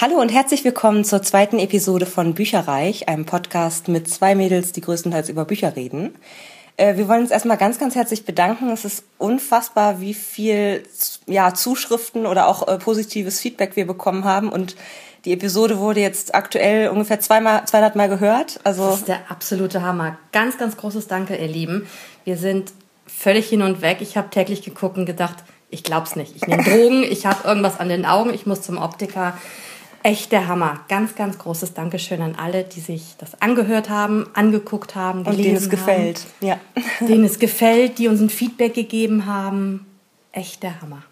Hallo 0.00 0.20
und 0.20 0.28
herzlich 0.28 0.62
willkommen 0.62 1.02
zur 1.02 1.24
zweiten 1.24 1.58
Episode 1.58 2.06
von 2.06 2.34
Bücherreich, 2.34 3.08
einem 3.08 3.24
Podcast 3.24 3.88
mit 3.88 4.08
zwei 4.08 4.36
Mädels, 4.36 4.70
die 4.70 4.80
größtenteils 4.80 5.28
über 5.28 5.44
Bücher 5.44 5.74
reden. 5.74 6.14
Äh, 6.76 6.96
wir 6.96 7.08
wollen 7.08 7.22
uns 7.22 7.32
erstmal 7.32 7.56
ganz, 7.56 7.80
ganz 7.80 7.96
herzlich 7.96 8.24
bedanken. 8.24 8.70
Es 8.70 8.84
ist 8.84 9.02
unfassbar, 9.18 10.00
wie 10.00 10.14
viel 10.14 10.84
ja, 11.26 11.52
Zuschriften 11.52 12.26
oder 12.26 12.46
auch 12.46 12.68
äh, 12.68 12.78
positives 12.78 13.40
Feedback 13.40 13.74
wir 13.74 13.88
bekommen 13.88 14.22
haben. 14.22 14.50
Und 14.50 14.76
die 15.24 15.32
Episode 15.32 15.80
wurde 15.80 15.98
jetzt 15.98 16.32
aktuell 16.32 16.90
ungefähr 16.90 17.18
zweimal, 17.18 17.66
200 17.66 17.96
Mal 17.96 18.08
gehört. 18.08 18.60
Also 18.62 18.90
das 18.90 18.98
ist 18.98 19.08
der 19.08 19.28
absolute 19.28 19.82
Hammer. 19.82 20.16
Ganz, 20.30 20.58
ganz 20.58 20.76
großes 20.76 21.08
Danke, 21.08 21.34
ihr 21.34 21.48
Lieben. 21.48 21.88
Wir 22.22 22.36
sind 22.36 22.72
völlig 23.08 23.48
hin 23.48 23.62
und 23.62 23.82
weg. 23.82 23.98
Ich 24.00 24.16
habe 24.16 24.30
täglich 24.30 24.62
geguckt 24.62 24.96
und 24.96 25.06
gedacht, 25.06 25.38
ich 25.70 25.82
glaub's 25.82 26.14
nicht. 26.14 26.36
Ich 26.36 26.46
nehme 26.46 26.62
Drogen, 26.62 27.02
ich 27.02 27.26
habe 27.26 27.48
irgendwas 27.48 27.80
an 27.80 27.88
den 27.88 28.06
Augen, 28.06 28.32
ich 28.32 28.46
muss 28.46 28.62
zum 28.62 28.78
Optiker 28.78 29.36
echt 30.02 30.32
der 30.32 30.48
Hammer. 30.48 30.80
Ganz, 30.88 31.14
ganz 31.14 31.38
großes 31.38 31.74
Dankeschön 31.74 32.22
an 32.22 32.34
alle, 32.36 32.64
die 32.64 32.80
sich 32.80 33.16
das 33.18 33.40
angehört 33.40 33.90
haben, 33.90 34.26
angeguckt 34.34 34.94
haben, 34.94 35.24
gelesen 35.24 35.38
Und 35.38 35.44
denen 35.44 35.56
es 35.56 35.70
gefällt. 35.70 36.26
Ja. 36.40 36.58
Denen 37.00 37.24
es 37.24 37.38
gefällt, 37.38 37.98
die 37.98 38.08
uns 38.08 38.20
ein 38.20 38.30
Feedback 38.30 38.74
gegeben 38.74 39.26
haben. 39.26 39.86
Echt 40.32 40.62
der 40.62 40.80
Hammer. 40.80 41.02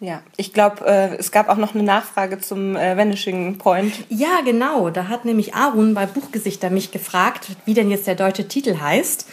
Ja, 0.00 0.22
ich 0.36 0.52
glaube, 0.52 0.86
äh, 0.86 1.16
es 1.16 1.32
gab 1.32 1.48
auch 1.48 1.56
noch 1.56 1.74
eine 1.74 1.82
Nachfrage 1.82 2.38
zum 2.38 2.76
äh, 2.76 2.96
Vanishing 2.96 3.58
Point. 3.58 3.92
Ja, 4.08 4.42
genau. 4.44 4.90
Da 4.90 5.08
hat 5.08 5.24
nämlich 5.24 5.54
Arun 5.54 5.94
bei 5.94 6.06
Buchgesichter 6.06 6.70
mich 6.70 6.92
gefragt, 6.92 7.48
wie 7.64 7.74
denn 7.74 7.90
jetzt 7.90 8.06
der 8.06 8.14
deutsche 8.14 8.46
Titel 8.46 8.78
heißt. 8.78 9.26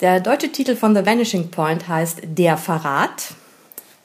Der 0.00 0.20
deutsche 0.20 0.52
Titel 0.52 0.76
von 0.76 0.94
The 0.94 1.04
Vanishing 1.04 1.50
Point 1.50 1.88
heißt 1.88 2.20
Der 2.24 2.56
Verrat, 2.56 3.34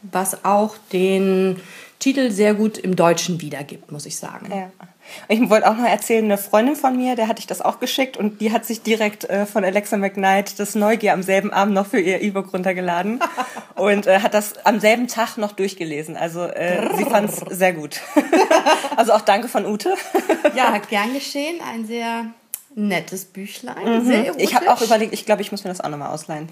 was 0.01 0.43
auch 0.43 0.75
den 0.91 1.61
Titel 2.03 2.31
sehr 2.31 2.53
gut 2.53 2.77
im 2.77 2.97
Deutschen 2.97 3.39
wiedergibt, 3.39 3.89
muss 3.89 4.05
ich 4.05 4.17
sagen. 4.17 4.49
Ja. 4.51 4.69
Ich 5.29 5.49
wollte 5.49 5.71
auch 5.71 5.77
noch 5.77 5.85
erzählen, 5.85 6.25
eine 6.25 6.37
Freundin 6.37 6.75
von 6.75 6.97
mir, 6.97 7.15
der 7.15 7.29
hatte 7.29 7.39
ich 7.39 7.47
das 7.47 7.61
auch 7.61 7.79
geschickt 7.79 8.17
und 8.17 8.41
die 8.41 8.51
hat 8.51 8.65
sich 8.65 8.81
direkt 8.81 9.23
äh, 9.29 9.45
von 9.45 9.63
Alexa 9.63 9.95
McKnight 9.95 10.59
das 10.59 10.75
Neugier 10.75 11.13
am 11.13 11.23
selben 11.23 11.53
Abend 11.53 11.75
noch 11.75 11.87
für 11.87 12.01
ihr 12.01 12.21
E-Book 12.21 12.51
runtergeladen 12.53 13.21
und 13.75 14.05
äh, 14.05 14.19
hat 14.19 14.33
das 14.33 14.65
am 14.65 14.81
selben 14.81 15.07
Tag 15.07 15.37
noch 15.37 15.53
durchgelesen. 15.53 16.17
Also 16.17 16.41
äh, 16.41 16.93
sie 16.97 17.05
fand 17.05 17.29
es 17.29 17.37
sehr 17.57 17.71
gut. 17.71 18.01
also 18.97 19.13
auch 19.13 19.21
danke 19.21 19.47
von 19.47 19.65
Ute. 19.65 19.93
ja, 20.57 20.77
gern 20.79 21.13
geschehen. 21.13 21.61
Ein 21.73 21.85
sehr 21.85 22.25
nettes 22.75 23.23
Büchlein. 23.23 24.01
Mhm. 24.01 24.05
Sehr 24.05 24.37
ich 24.39 24.55
habe 24.55 24.69
auch 24.73 24.81
überlegt, 24.81 25.13
ich 25.13 25.25
glaube, 25.25 25.41
ich 25.41 25.51
muss 25.53 25.63
mir 25.63 25.69
das 25.69 25.79
auch 25.79 25.89
nochmal 25.89 26.09
ausleihen. 26.09 26.49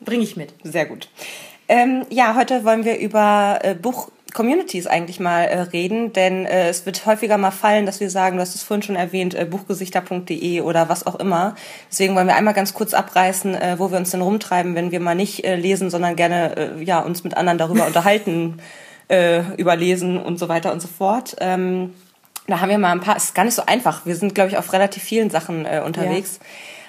Bringe 0.00 0.24
ich 0.24 0.36
mit. 0.36 0.54
Sehr 0.64 0.86
gut. 0.86 1.08
Ähm, 1.68 2.04
ja, 2.10 2.34
heute 2.34 2.64
wollen 2.64 2.84
wir 2.84 2.98
über 2.98 3.60
äh, 3.62 3.74
Buch 3.76 4.10
Communities 4.36 4.86
eigentlich 4.86 5.18
mal 5.18 5.44
äh, 5.44 5.60
reden, 5.62 6.12
denn 6.12 6.44
äh, 6.44 6.68
es 6.68 6.84
wird 6.84 7.06
häufiger 7.06 7.38
mal 7.38 7.50
fallen, 7.50 7.86
dass 7.86 8.00
wir 8.00 8.10
sagen, 8.10 8.36
du 8.36 8.42
hast 8.42 8.54
es 8.54 8.62
vorhin 8.62 8.82
schon 8.82 8.94
erwähnt, 8.94 9.34
äh, 9.34 9.46
buchgesichter.de 9.46 10.60
oder 10.60 10.90
was 10.90 11.06
auch 11.06 11.14
immer. 11.14 11.54
Deswegen 11.90 12.14
wollen 12.14 12.26
wir 12.26 12.36
einmal 12.36 12.52
ganz 12.52 12.74
kurz 12.74 12.92
abreißen, 12.92 13.54
äh, 13.54 13.76
wo 13.78 13.90
wir 13.90 13.96
uns 13.96 14.10
denn 14.10 14.20
rumtreiben, 14.20 14.74
wenn 14.74 14.90
wir 14.90 15.00
mal 15.00 15.14
nicht 15.14 15.44
äh, 15.44 15.56
lesen, 15.56 15.88
sondern 15.88 16.16
gerne 16.16 16.54
äh, 16.56 16.84
ja 16.84 17.00
uns 17.00 17.24
mit 17.24 17.34
anderen 17.34 17.56
darüber 17.56 17.86
unterhalten, 17.86 18.58
äh, 19.08 19.40
überlesen 19.56 20.18
und 20.18 20.38
so 20.38 20.50
weiter 20.50 20.70
und 20.70 20.80
so 20.80 20.88
fort. 20.88 21.36
Ähm, 21.40 21.94
da 22.46 22.60
haben 22.60 22.68
wir 22.68 22.78
mal 22.78 22.92
ein 22.92 23.00
paar, 23.00 23.16
es 23.16 23.24
ist 23.24 23.34
gar 23.34 23.44
nicht 23.44 23.54
so 23.54 23.64
einfach. 23.64 24.04
Wir 24.04 24.16
sind, 24.16 24.34
glaube 24.34 24.50
ich, 24.50 24.58
auf 24.58 24.72
relativ 24.74 25.02
vielen 25.02 25.30
Sachen 25.30 25.64
äh, 25.64 25.82
unterwegs. 25.82 26.40
Ja. 26.42 26.46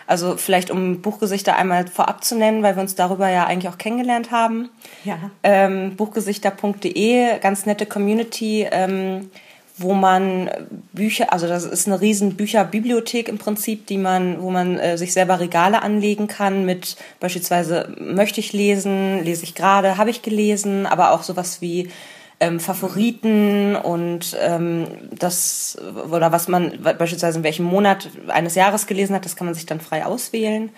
Also 0.08 0.38
vielleicht 0.38 0.72
um 0.72 1.02
Buchgesichter 1.02 1.58
einmal 1.58 1.86
vorab 1.88 2.24
zu 2.24 2.36
nennen, 2.36 2.64
weil 2.64 2.76
wir 2.76 2.82
uns 2.82 2.96
darüber 2.96 3.30
ja 3.30 3.46
eigentlich 3.46 3.72
auch 3.72 3.78
kennengelernt 3.78 4.32
haben. 4.32 4.70
Ja. 5.04 5.18
Ähm, 5.44 5.96
Buchgesichter.de, 5.98 7.40
ganz 7.40 7.66
nette 7.66 7.86
Community, 7.86 8.66
ähm, 8.72 9.30
wo 9.78 9.94
man 9.94 10.50
Bücher, 10.94 11.32
also 11.32 11.46
das 11.46 11.64
ist 11.64 11.88
eine 11.88 12.02
riesen 12.02 12.36
Bücherbibliothek 12.36 13.28
im 13.28 13.38
Prinzip, 13.38 13.86
die 13.86 13.98
man, 13.98 14.42
wo 14.42 14.50
man 14.50 14.80
äh, 14.80 14.98
sich 14.98 15.14
selber 15.14 15.40
Regale 15.40 15.84
anlegen 15.84 16.28
kann 16.28 16.66
mit 16.66 16.96
beispielsweise 17.20 17.94
möchte 18.00 18.40
ich 18.40 18.54
lesen, 18.54 19.24
lese 19.24 19.44
ich 19.44 19.54
gerade, 19.54 19.98
habe 19.98 20.10
ich 20.10 20.24
gelesen, 20.24 20.88
aber 20.88 21.12
auch 21.12 21.22
sowas 21.22 21.62
wie 21.62 21.90
ähm, 22.40 22.60
Favoriten 22.60 23.76
und 23.76 24.38
ähm, 24.40 24.88
das 25.12 25.78
oder 26.12 26.32
was 26.32 26.48
man 26.48 26.80
beispielsweise 26.82 27.40
in 27.40 27.44
welchem 27.44 27.66
Monat 27.66 28.10
eines 28.28 28.56
Jahres 28.56 28.86
gelesen 28.86 29.16
hat, 29.16 29.26
das 29.26 29.36
kann 29.36 29.48
man 29.48 29.56
sich 29.56 29.66
dann 29.66 29.82
frei 29.82 30.06
auswählen. 30.06 30.70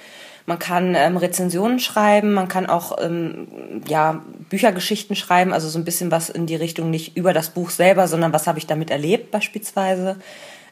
Man 0.46 0.58
kann 0.58 0.96
ähm, 0.96 1.18
Rezensionen 1.18 1.80
schreiben, 1.80 2.34
man 2.34 2.47
kann 2.47 2.66
auch 2.66 2.97
ähm, 3.00 3.81
ja, 3.88 4.24
Büchergeschichten 4.50 5.16
schreiben, 5.16 5.53
also 5.53 5.68
so 5.68 5.78
ein 5.78 5.86
bisschen 5.86 6.12
was 6.12 6.30
in 6.30 6.47
die 6.47 6.56
Richtung 6.56 6.90
nicht 6.90 7.16
über 7.18 7.34
das 7.34 7.50
Buch 7.50 7.70
selber, 7.70 8.08
sondern 8.08 8.34
was 8.34 8.47
habe 8.47 8.58
ich 8.58 8.66
damit 8.66 8.90
erlebt 8.90 9.30
beispielsweise. 9.30 10.16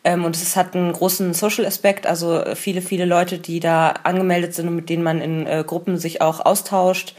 Ähm, 0.04 0.24
und 0.24 0.36
es 0.36 0.56
hat 0.56 0.74
einen 0.74 0.94
großen 0.94 1.34
Social-Aspekt, 1.34 2.08
also 2.08 2.44
viele, 2.56 2.82
viele 2.82 3.06
Leute, 3.06 3.40
die 3.40 3.60
da 3.60 3.90
angemeldet 4.04 4.56
sind 4.56 4.68
und 4.68 4.76
mit 4.76 4.90
denen 4.90 5.04
man 5.04 5.22
in 5.22 5.46
äh, 5.46 5.64
Gruppen 5.68 5.98
sich 5.98 6.22
auch 6.22 6.44
austauscht 6.44 7.14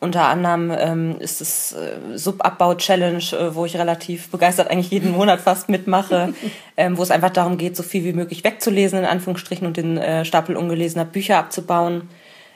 unter 0.00 0.28
anderem 0.28 0.72
ähm, 0.78 1.16
ist 1.18 1.40
es 1.40 1.72
äh, 1.72 2.16
Subabbau-Challenge, 2.16 3.24
äh, 3.32 3.54
wo 3.54 3.64
ich 3.64 3.76
relativ 3.76 4.30
begeistert 4.30 4.70
eigentlich 4.70 4.90
jeden 4.90 5.10
Monat 5.10 5.40
fast 5.40 5.68
mitmache, 5.68 6.34
ähm, 6.76 6.96
wo 6.96 7.02
es 7.02 7.10
einfach 7.10 7.30
darum 7.30 7.58
geht, 7.58 7.76
so 7.76 7.82
viel 7.82 8.04
wie 8.04 8.12
möglich 8.12 8.44
wegzulesen, 8.44 9.00
in 9.00 9.04
Anführungsstrichen, 9.04 9.66
und 9.66 9.76
den 9.76 9.98
äh, 9.98 10.24
Stapel 10.24 10.56
ungelesener 10.56 11.04
Bücher 11.04 11.38
abzubauen. 11.38 12.08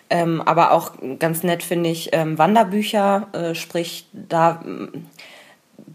Ähm, 0.09 0.41
aber 0.43 0.73
auch 0.73 0.93
ganz 1.19 1.43
nett 1.43 1.63
finde 1.63 1.91
ich 1.91 2.11
ähm, 2.13 2.39
Wanderbücher, 2.39 3.29
äh, 3.33 3.55
sprich, 3.55 4.07
da 4.13 4.63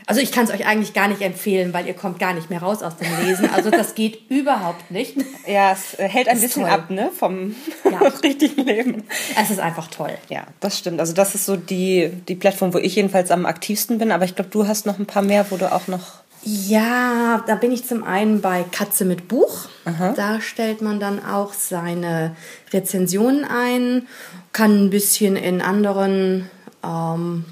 Also 0.06 0.20
ich 0.20 0.32
kann 0.32 0.44
es 0.44 0.50
euch 0.50 0.66
eigentlich 0.66 0.92
gar 0.92 1.08
nicht 1.08 1.22
empfehlen, 1.22 1.72
weil 1.72 1.86
ihr 1.86 1.94
kommt 1.94 2.18
gar 2.18 2.34
nicht 2.34 2.50
mehr 2.50 2.60
raus 2.60 2.82
aus 2.82 2.96
dem 2.96 3.08
Lesen. 3.24 3.48
Also 3.54 3.70
das 3.70 3.94
geht 3.94 4.20
überhaupt 4.30 4.90
nicht. 4.90 5.16
Ja, 5.46 5.72
es 5.72 5.96
hält 5.98 6.28
ein 6.28 6.40
bisschen 6.40 6.64
toll. 6.64 6.72
ab, 6.72 6.90
ne, 6.90 7.10
vom 7.16 7.54
ja. 7.90 7.98
richtigen 8.22 8.64
Leben. 8.64 9.04
Es 9.40 9.50
ist 9.50 9.60
einfach 9.60 9.88
toll. 9.88 10.12
Ja, 10.28 10.44
das 10.60 10.78
stimmt. 10.78 11.00
Also 11.00 11.14
das 11.14 11.34
ist 11.34 11.46
so 11.46 11.56
die, 11.56 12.10
die 12.28 12.34
Plattform, 12.34 12.74
wo 12.74 12.78
ich 12.78 12.96
jedenfalls 12.96 13.30
am 13.30 13.46
aktivsten 13.46 13.98
bin. 13.98 14.12
Aber 14.12 14.26
ich 14.26 14.34
glaube, 14.34 14.50
du 14.50 14.66
hast 14.66 14.84
noch 14.84 14.98
ein 14.98 15.06
paar 15.06 15.22
mehr, 15.22 15.46
wo 15.50 15.56
du 15.56 15.72
auch 15.72 15.88
noch... 15.88 16.24
Ja, 16.42 17.42
da 17.46 17.54
bin 17.54 17.72
ich 17.72 17.86
zum 17.86 18.04
einen 18.04 18.42
bei 18.42 18.66
Katze 18.70 19.06
mit 19.06 19.28
Buch. 19.28 19.68
Aha. 19.86 20.12
Da 20.14 20.42
stellt 20.42 20.82
man 20.82 21.00
dann 21.00 21.24
auch 21.24 21.54
seine 21.54 22.36
Rezensionen 22.74 23.46
ein, 23.46 24.06
kann 24.52 24.84
ein 24.84 24.90
bisschen 24.90 25.36
in 25.36 25.62
anderen... 25.62 26.50
Ähm, 26.84 27.46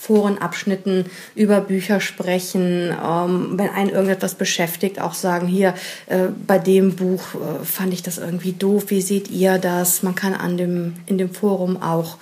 Forenabschnitten 0.00 1.06
über 1.34 1.60
Bücher 1.60 2.00
sprechen, 2.00 2.94
ähm, 3.04 3.58
wenn 3.58 3.70
einen 3.70 3.90
irgendetwas 3.90 4.36
beschäftigt, 4.36 5.00
auch 5.00 5.12
sagen, 5.12 5.48
hier, 5.48 5.74
äh, 6.06 6.28
bei 6.46 6.58
dem 6.58 6.94
Buch 6.94 7.34
äh, 7.34 7.64
fand 7.64 7.92
ich 7.92 8.04
das 8.04 8.18
irgendwie 8.18 8.52
doof, 8.52 8.84
wie 8.88 9.02
seht 9.02 9.28
ihr 9.28 9.58
das? 9.58 10.04
Man 10.04 10.14
kann 10.14 10.34
an 10.34 10.56
dem, 10.56 10.94
in 11.06 11.18
dem 11.18 11.34
Forum 11.34 11.82
auch 11.82 12.18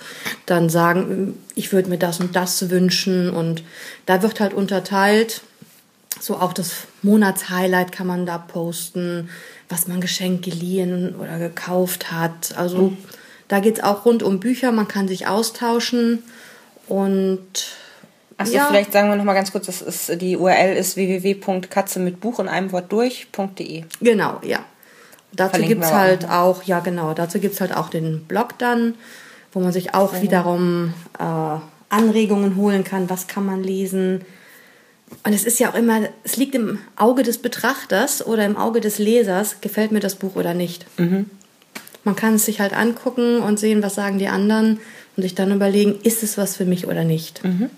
dann 0.47 0.69
sagen, 0.69 1.35
ich 1.53 1.71
würde 1.71 1.89
mir 1.89 1.99
das 1.99 2.19
und 2.19 2.35
das 2.35 2.71
wünschen 2.71 3.29
und 3.29 3.63
da 4.07 4.23
wird 4.23 4.39
halt 4.39 4.55
unterteilt, 4.55 5.41
so 6.19 6.35
auch 6.37 6.53
das 6.53 6.87
Monatshighlight 7.03 7.91
kann 7.91 8.07
man 8.07 8.25
da 8.25 8.39
posten, 8.39 9.29
was 9.69 9.87
man 9.87 10.01
geschenkt, 10.01 10.43
geliehen 10.43 11.15
oder 11.15 11.37
gekauft 11.37 12.11
hat. 12.11 12.55
Also 12.57 12.89
mhm. 12.89 12.97
da 13.47 13.59
geht 13.59 13.77
es 13.77 13.83
auch 13.83 14.03
rund 14.05 14.23
um 14.23 14.39
Bücher, 14.39 14.71
man 14.71 14.87
kann 14.87 15.07
sich 15.07 15.27
austauschen 15.27 16.23
und 16.87 17.47
Achso, 18.37 18.53
ja. 18.53 18.67
vielleicht 18.67 18.93
sagen 18.93 19.09
wir 19.09 19.15
noch 19.15 19.23
mal 19.23 19.33
ganz 19.33 19.51
kurz, 19.51 19.65
das 19.65 19.81
ist, 19.81 20.21
die 20.21 20.37
URL 20.37 20.75
ist 20.75 20.95
www.katze 20.95 21.99
mit 21.99 22.19
Buch 22.19 22.39
in 22.39 22.47
einem 22.47 22.71
Wort 22.71 22.91
durch.de. 22.91 23.83
Genau, 23.99 24.39
ja. 24.43 24.59
Dazu 25.33 25.61
gibt 25.61 25.83
es 25.83 25.91
halt 25.91 26.29
auch, 26.29 26.63
ja 26.63 26.79
genau, 26.79 27.13
dazu 27.13 27.39
gibt 27.39 27.55
es 27.55 27.61
halt 27.61 27.75
auch 27.75 27.89
den 27.89 28.25
Blog 28.25 28.57
dann, 28.59 28.95
wo 29.51 29.59
man 29.59 29.71
sich 29.71 29.93
auch 29.93 30.13
ja. 30.13 30.21
wiederum 30.21 30.93
äh, 31.19 31.59
Anregungen 31.89 32.55
holen 32.55 32.83
kann, 32.83 33.09
was 33.09 33.27
kann 33.27 33.45
man 33.45 33.63
lesen. 33.63 34.21
Und 35.23 35.33
es 35.33 35.43
ist 35.43 35.59
ja 35.59 35.69
auch 35.69 35.75
immer, 35.75 36.01
es 36.23 36.37
liegt 36.37 36.53
im 36.53 36.79
Auge 36.95 37.23
des 37.23 37.39
Betrachters 37.39 38.25
oder 38.25 38.45
im 38.45 38.57
Auge 38.57 38.81
des 38.81 38.99
Lesers, 38.99 39.61
gefällt 39.61 39.91
mir 39.91 39.99
das 39.99 40.15
Buch 40.15 40.35
oder 40.35 40.53
nicht. 40.53 40.85
Mhm. 40.99 41.29
Man 42.03 42.15
kann 42.15 42.35
es 42.35 42.45
sich 42.45 42.59
halt 42.59 42.73
angucken 42.73 43.39
und 43.39 43.59
sehen, 43.59 43.83
was 43.83 43.95
sagen 43.95 44.19
die 44.19 44.27
anderen 44.27 44.79
und 45.17 45.23
sich 45.23 45.35
dann 45.35 45.51
überlegen, 45.51 45.95
ist 46.03 46.23
es 46.23 46.37
was 46.37 46.55
für 46.55 46.65
mich 46.65 46.87
oder 46.87 47.03
nicht. 47.03 47.43
Mhm. 47.43 47.69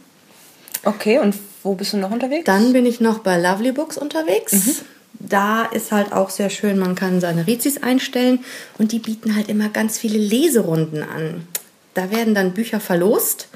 Okay, 0.84 1.20
und 1.20 1.36
wo 1.64 1.74
bist 1.74 1.94
du 1.94 1.98
noch 1.98 2.12
unterwegs? 2.12 2.44
Dann 2.46 2.74
bin 2.74 2.86
ich 2.86 3.00
noch 3.00 3.20
bei 3.20 3.40
Lovely 3.40 3.72
Books 3.72 3.98
unterwegs. 3.98 4.54
Mhm. 4.54 4.76
Da 5.20 5.66
ist 5.66 5.92
halt 5.92 6.14
auch 6.14 6.30
sehr 6.30 6.50
schön, 6.50 6.78
man 6.78 6.96
kann 6.96 7.20
seine 7.20 7.48
Rizis 7.48 7.82
einstellen 7.82 8.40
und 8.78 8.92
die 8.92 9.00
bieten 9.00 9.36
halt 9.36 9.50
immer 9.50 9.70
ganz 9.70 9.98
viele 9.98 10.18
Leserunden 10.18 11.04
an. 11.04 11.48
Da 11.94 12.12
werden 12.12 12.36
dann 12.36 12.54
Bücher 12.54 12.80
verlost. 12.80 13.48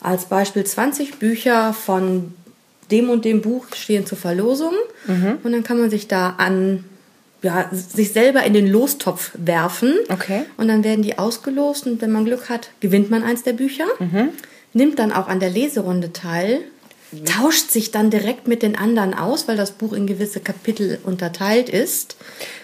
Als 0.00 0.26
Beispiel 0.26 0.64
20 0.64 1.18
Bücher 1.18 1.74
von 1.74 2.34
dem 2.90 3.10
und 3.10 3.24
dem 3.24 3.40
Buch 3.40 3.66
stehen 3.74 4.06
zur 4.06 4.18
Verlosung. 4.18 4.74
Mhm. 5.06 5.38
Und 5.42 5.52
dann 5.52 5.62
kann 5.62 5.78
man 5.78 5.90
sich 5.90 6.08
da 6.08 6.30
an 6.38 6.84
ja, 7.42 7.68
sich 7.72 8.12
selber 8.12 8.44
in 8.44 8.54
den 8.54 8.68
Lostopf 8.68 9.32
werfen. 9.34 9.94
Okay. 10.08 10.44
Und 10.56 10.68
dann 10.68 10.84
werden 10.84 11.02
die 11.02 11.18
ausgelost 11.18 11.86
und 11.86 12.00
wenn 12.00 12.12
man 12.12 12.24
Glück 12.24 12.48
hat, 12.48 12.70
gewinnt 12.80 13.10
man 13.10 13.24
eins 13.24 13.42
der 13.42 13.52
Bücher, 13.52 13.86
mhm. 13.98 14.30
nimmt 14.72 14.98
dann 14.98 15.12
auch 15.12 15.28
an 15.28 15.40
der 15.40 15.50
Leserunde 15.50 16.12
teil, 16.12 16.60
mhm. 17.10 17.24
tauscht 17.24 17.70
sich 17.70 17.90
dann 17.90 18.10
direkt 18.10 18.46
mit 18.46 18.62
den 18.62 18.78
anderen 18.78 19.12
aus, 19.14 19.48
weil 19.48 19.56
das 19.56 19.72
Buch 19.72 19.92
in 19.92 20.06
gewisse 20.06 20.38
Kapitel 20.38 21.00
unterteilt 21.02 21.68
ist. 21.68 22.16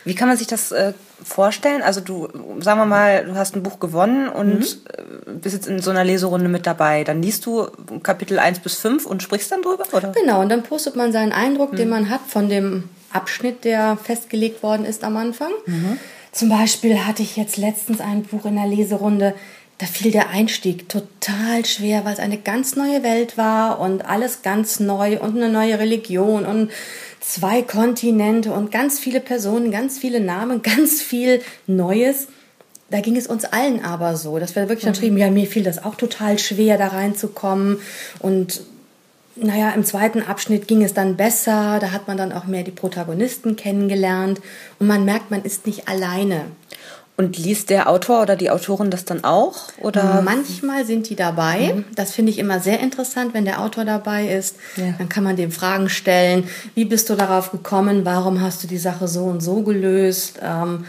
Wie 0.04 0.14
kann 0.14 0.28
man 0.28 0.36
sich 0.36 0.46
das 0.46 0.70
äh, 0.70 0.92
vorstellen? 1.24 1.82
Also 1.82 2.00
du, 2.00 2.28
sagen 2.60 2.78
wir 2.78 2.86
mal, 2.86 3.24
du 3.24 3.34
hast 3.34 3.56
ein 3.56 3.64
Buch 3.64 3.80
gewonnen 3.80 4.28
und 4.28 4.60
mhm. 4.60 4.62
Äh, 4.62 5.32
bist 5.32 5.56
jetzt 5.56 5.66
in 5.66 5.80
so 5.80 5.90
einer 5.90 6.04
Leserunde 6.04 6.48
mit 6.48 6.66
dabei. 6.68 7.02
Dann 7.02 7.20
liest 7.20 7.44
du 7.46 7.66
Kapitel 8.04 8.38
1 8.38 8.60
bis 8.60 8.76
5 8.76 9.06
und 9.06 9.24
sprichst 9.24 9.50
dann 9.50 9.62
drüber, 9.62 9.84
oder? 9.92 10.12
Genau, 10.12 10.40
und 10.40 10.50
dann 10.50 10.62
postet 10.62 10.94
man 10.94 11.10
seinen 11.10 11.32
Eindruck, 11.32 11.74
den 11.74 11.88
mhm. 11.88 11.94
man 11.94 12.10
hat 12.10 12.20
von 12.28 12.48
dem 12.48 12.84
Abschnitt, 13.12 13.64
der 13.64 13.96
festgelegt 13.96 14.62
worden 14.62 14.84
ist 14.84 15.04
am 15.04 15.16
Anfang. 15.16 15.50
Mhm. 15.66 15.98
Zum 16.32 16.48
Beispiel 16.48 17.06
hatte 17.06 17.22
ich 17.22 17.36
jetzt 17.36 17.56
letztens 17.56 18.00
ein 18.00 18.22
Buch 18.22 18.44
in 18.44 18.56
der 18.56 18.66
Leserunde, 18.66 19.34
da 19.78 19.86
fiel 19.86 20.10
der 20.10 20.30
Einstieg 20.30 20.88
total 20.88 21.64
schwer, 21.64 22.04
weil 22.04 22.12
es 22.12 22.18
eine 22.18 22.36
ganz 22.36 22.74
neue 22.74 23.04
Welt 23.04 23.38
war 23.38 23.78
und 23.78 24.04
alles 24.04 24.42
ganz 24.42 24.80
neu 24.80 25.20
und 25.20 25.36
eine 25.36 25.48
neue 25.48 25.78
Religion 25.78 26.44
und 26.44 26.70
zwei 27.20 27.62
Kontinente 27.62 28.52
und 28.52 28.72
ganz 28.72 28.98
viele 28.98 29.20
Personen, 29.20 29.70
ganz 29.70 29.98
viele 29.98 30.20
Namen, 30.20 30.62
ganz 30.62 31.00
viel 31.00 31.42
Neues. 31.68 32.26
Da 32.90 33.00
ging 33.00 33.16
es 33.16 33.26
uns 33.26 33.44
allen 33.44 33.84
aber 33.84 34.16
so, 34.16 34.38
dass 34.38 34.56
wir 34.56 34.62
wirklich 34.68 34.84
dann 34.84 34.94
mhm. 34.94 34.98
schrieben, 34.98 35.18
ja, 35.18 35.30
mir 35.30 35.46
fiel 35.46 35.62
das 35.62 35.84
auch 35.84 35.94
total 35.94 36.38
schwer, 36.38 36.76
da 36.76 36.88
reinzukommen 36.88 37.78
und 38.18 38.62
naja, 39.42 39.70
im 39.70 39.84
zweiten 39.84 40.22
Abschnitt 40.22 40.68
ging 40.68 40.82
es 40.82 40.94
dann 40.94 41.16
besser, 41.16 41.78
da 41.80 41.92
hat 41.92 42.08
man 42.08 42.16
dann 42.16 42.32
auch 42.32 42.44
mehr 42.44 42.62
die 42.62 42.70
Protagonisten 42.70 43.56
kennengelernt 43.56 44.40
und 44.78 44.86
man 44.86 45.04
merkt, 45.04 45.30
man 45.30 45.42
ist 45.42 45.66
nicht 45.66 45.88
alleine. 45.88 46.46
Und 47.16 47.36
liest 47.36 47.70
der 47.70 47.88
Autor 47.88 48.22
oder 48.22 48.36
die 48.36 48.48
Autorin 48.48 48.92
das 48.92 49.04
dann 49.04 49.24
auch? 49.24 49.72
Oder? 49.78 50.22
Manchmal 50.22 50.86
sind 50.86 51.10
die 51.10 51.16
dabei. 51.16 51.72
Mhm. 51.74 51.84
Das 51.96 52.12
finde 52.12 52.30
ich 52.30 52.38
immer 52.38 52.60
sehr 52.60 52.78
interessant, 52.78 53.34
wenn 53.34 53.44
der 53.44 53.60
Autor 53.60 53.84
dabei 53.84 54.28
ist. 54.28 54.54
Ja. 54.76 54.94
Dann 54.98 55.08
kann 55.08 55.24
man 55.24 55.34
dem 55.34 55.50
Fragen 55.50 55.88
stellen. 55.88 56.44
Wie 56.76 56.84
bist 56.84 57.10
du 57.10 57.16
darauf 57.16 57.50
gekommen? 57.50 58.04
Warum 58.04 58.40
hast 58.40 58.62
du 58.62 58.68
die 58.68 58.78
Sache 58.78 59.08
so 59.08 59.24
und 59.24 59.40
so 59.40 59.62
gelöst? 59.62 60.38
Ähm, 60.40 60.84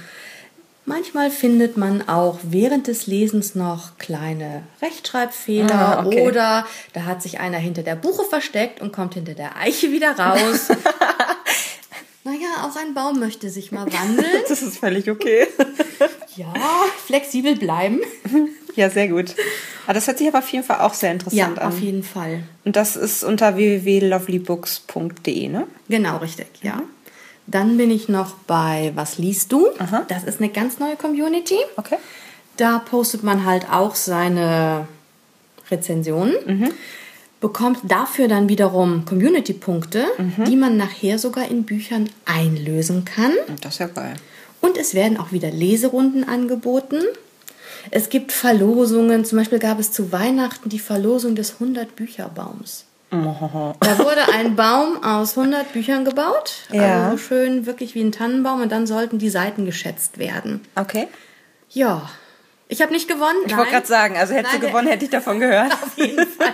Manchmal 0.90 1.30
findet 1.30 1.78
man 1.78 2.10
auch 2.10 2.40
während 2.42 2.88
des 2.88 3.06
Lesens 3.06 3.54
noch 3.54 4.00
kleine 4.00 4.64
Rechtschreibfehler 4.82 6.00
ah, 6.00 6.04
okay. 6.04 6.28
oder 6.28 6.66
da 6.94 7.04
hat 7.06 7.22
sich 7.22 7.40
einer 7.40 7.60
hinter 7.60 7.84
der 7.84 7.94
Buche 7.94 8.24
versteckt 8.24 8.82
und 8.82 8.92
kommt 8.92 9.14
hinter 9.14 9.36
der 9.36 9.56
Eiche 9.56 9.92
wieder 9.92 10.18
raus. 10.18 10.70
naja, 12.24 12.64
auch 12.64 12.76
ein 12.76 12.96
Baum 12.96 13.20
möchte 13.20 13.52
sich 13.52 13.72
mal 13.72 13.86
wandeln. 13.86 14.26
Das 14.50 14.64
ist 14.64 14.80
völlig 14.80 15.12
okay. 15.12 15.46
ja, 16.36 16.52
flexibel 17.06 17.56
bleiben. 17.56 18.00
Ja, 18.76 18.90
sehr 18.90 19.10
gut. 19.10 19.36
Aber 19.86 19.94
das 19.94 20.08
hört 20.08 20.18
sich 20.18 20.28
aber 20.28 20.40
auf 20.40 20.50
jeden 20.50 20.64
Fall 20.64 20.80
auch 20.80 20.96
sehr 20.96 21.12
interessant 21.12 21.38
ja, 21.38 21.46
an. 21.50 21.56
Ja, 21.56 21.68
auf 21.68 21.80
jeden 21.80 22.02
Fall. 22.02 22.42
Und 22.66 22.76
das 22.76 22.96
ist 22.96 23.24
unter 23.24 23.58
www.lovelybooks.de, 23.58 25.50
ne? 25.50 25.68
Genau, 25.88 26.18
richtig, 26.18 26.48
ja. 26.64 26.78
Mhm. 26.78 26.99
Dann 27.52 27.78
bin 27.78 27.90
ich 27.90 28.10
noch 28.10 28.36
bei 28.48 28.92
Was 28.96 29.18
liest 29.18 29.52
du? 29.52 29.68
Aha. 29.80 30.06
Das 30.08 30.24
ist 30.24 30.40
eine 30.40 30.50
ganz 30.50 30.80
neue 30.80 30.96
Community. 30.96 31.58
Okay. 31.78 31.98
Da 32.58 32.80
postet 32.80 33.24
man 33.24 33.46
halt 33.46 33.72
auch 33.72 33.96
seine 33.96 34.88
Rezensionen. 35.72 36.36
Mhm. 36.46 36.72
Bekommt 37.42 37.80
dafür 37.84 38.28
dann 38.28 38.50
wiederum 38.50 39.06
Community-Punkte, 39.06 40.06
mhm. 40.18 40.44
die 40.46 40.58
man 40.58 40.76
nachher 40.76 41.18
sogar 41.18 41.48
in 41.48 41.64
Büchern 41.64 42.10
einlösen 42.26 43.06
kann. 43.06 43.32
Das 43.62 43.76
ist 43.76 43.80
ja 43.80 43.88
geil. 43.88 44.16
Und 44.62 44.78
es 44.78 44.94
werden 44.94 45.18
auch 45.18 45.32
wieder 45.32 45.50
Leserunden 45.50 46.26
angeboten. 46.26 47.02
Es 47.92 48.10
gibt 48.10 48.34
Verlosungen. 48.34 49.24
Zum 49.24 49.38
Beispiel 49.38 49.60
gab 49.60 49.80
es 49.80 49.92
zu 49.94 50.12
Weihnachten 50.12 50.68
die 50.68 50.80
Verlosung 50.80 51.36
des 51.36 51.56
100-Bücherbaums. 51.60 52.84
Da 53.12 54.00
wurde 54.00 54.32
ein 54.34 54.56
Baum 54.56 55.04
aus 55.04 55.38
100 55.38 55.74
Büchern 55.74 56.06
gebaut. 56.06 56.68
Ja. 56.72 57.06
Also 57.06 57.18
so 57.18 57.24
schön, 57.24 57.66
wirklich 57.66 57.96
wie 57.96 58.02
ein 58.02 58.12
Tannenbaum. 58.12 58.62
Und 58.62 58.72
dann 58.72 58.86
sollten 58.86 59.18
die 59.18 59.30
Seiten 59.30 59.66
geschätzt 59.66 60.20
werden. 60.20 60.62
Okay. 60.76 61.08
Ja. 61.70 62.10
Ich 62.68 62.84
habe 62.84 62.92
nicht 62.92 63.08
gewonnen. 63.08 63.40
Ich 63.48 63.58
wollte 63.58 63.72
gerade 63.72 63.88
sagen, 63.88 64.16
also 64.16 64.36
hättest 64.36 64.56
du 64.56 64.60
gewonnen, 64.60 64.88
hätte 64.88 65.06
ich 65.06 65.12
davon 65.12 65.40
gehört. 65.40 65.74
Auf 65.74 65.98
jeden 65.98 66.28
Fall. 66.28 66.54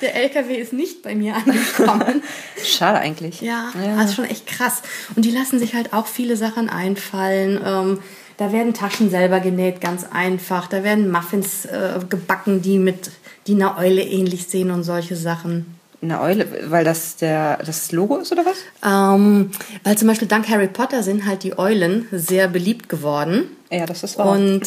Der 0.00 0.16
LKW 0.16 0.54
ist 0.56 0.72
nicht 0.72 1.02
bei 1.02 1.14
mir 1.14 1.36
angekommen. 1.36 2.22
Schade 2.64 2.98
eigentlich. 2.98 3.40
Ja, 3.40 3.70
ja, 3.80 3.96
das 3.96 4.10
ist 4.10 4.16
schon 4.16 4.24
echt 4.24 4.46
krass. 4.46 4.82
Und 5.14 5.24
die 5.24 5.30
lassen 5.30 5.58
sich 5.60 5.74
halt 5.74 5.92
auch 5.92 6.06
viele 6.06 6.36
Sachen 6.36 6.68
einfallen. 6.68 7.60
Ähm, 7.64 7.98
da 8.38 8.52
werden 8.52 8.72
Taschen 8.72 9.10
selber 9.10 9.38
genäht, 9.40 9.80
ganz 9.80 10.06
einfach. 10.10 10.66
Da 10.66 10.82
werden 10.82 11.12
Muffins 11.12 11.66
äh, 11.66 12.00
gebacken, 12.08 12.62
die 12.62 12.78
mit 12.78 13.10
die 13.46 13.54
einer 13.54 13.78
Eule 13.78 14.02
ähnlich 14.02 14.46
sehen 14.46 14.70
und 14.70 14.82
solche 14.82 15.16
Sachen. 15.16 15.78
Eine 16.02 16.20
Eule, 16.22 16.46
weil 16.70 16.82
das 16.82 17.16
der 17.16 17.58
das 17.58 17.92
Logo 17.92 18.16
ist 18.16 18.32
oder 18.32 18.44
was? 18.46 18.56
Ähm, 18.82 19.50
weil 19.84 19.98
zum 19.98 20.08
Beispiel 20.08 20.28
dank 20.28 20.48
Harry 20.48 20.68
Potter 20.68 21.02
sind 21.02 21.26
halt 21.26 21.42
die 21.42 21.58
Eulen 21.58 22.06
sehr 22.10 22.48
beliebt 22.48 22.88
geworden. 22.88 23.44
Ja, 23.70 23.84
das 23.84 24.02
ist 24.02 24.16
wahr. 24.16 24.30
Und 24.30 24.62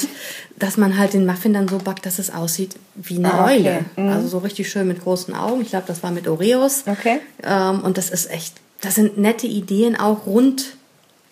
dass 0.60 0.78
man 0.78 0.98
halt 0.98 1.14
den 1.14 1.26
Muffin 1.26 1.54
dann 1.54 1.68
so 1.68 1.80
backt, 1.80 2.06
dass 2.06 2.20
es 2.20 2.32
aussieht 2.32 2.76
wie 2.96 3.18
eine 3.18 3.34
ah, 3.34 3.46
okay. 3.46 3.56
Eule. 3.56 3.86
Mhm. 3.96 4.14
Also 4.14 4.28
so 4.28 4.38
richtig 4.40 4.70
schön 4.70 4.88
mit 4.88 5.02
großen 5.02 5.34
Augen. 5.34 5.62
Ich 5.62 5.70
glaube, 5.70 5.86
das 5.88 6.04
war 6.04 6.12
mit 6.12 6.28
Oreos. 6.28 6.84
Okay. 6.86 7.20
Ähm, 7.42 7.82
und 7.82 7.98
das 7.98 8.12
ist 8.12 8.30
echt, 8.30 8.54
das 8.82 8.96
sind 8.96 9.18
nette 9.18 9.48
Ideen 9.48 9.96
auch 9.96 10.28
rund 10.28 10.78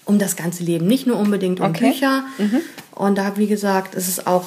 um 0.05 0.17
das 0.17 0.35
ganze 0.35 0.63
Leben, 0.63 0.87
nicht 0.87 1.05
nur 1.05 1.17
unbedingt 1.17 1.59
um 1.59 1.67
okay. 1.67 1.91
Bücher. 1.91 2.23
Mhm. 2.39 2.61
Und 2.95 3.19
da, 3.19 3.37
wie 3.37 3.47
gesagt, 3.47 3.93
ist 3.93 4.07
es 4.07 4.25
auch 4.25 4.45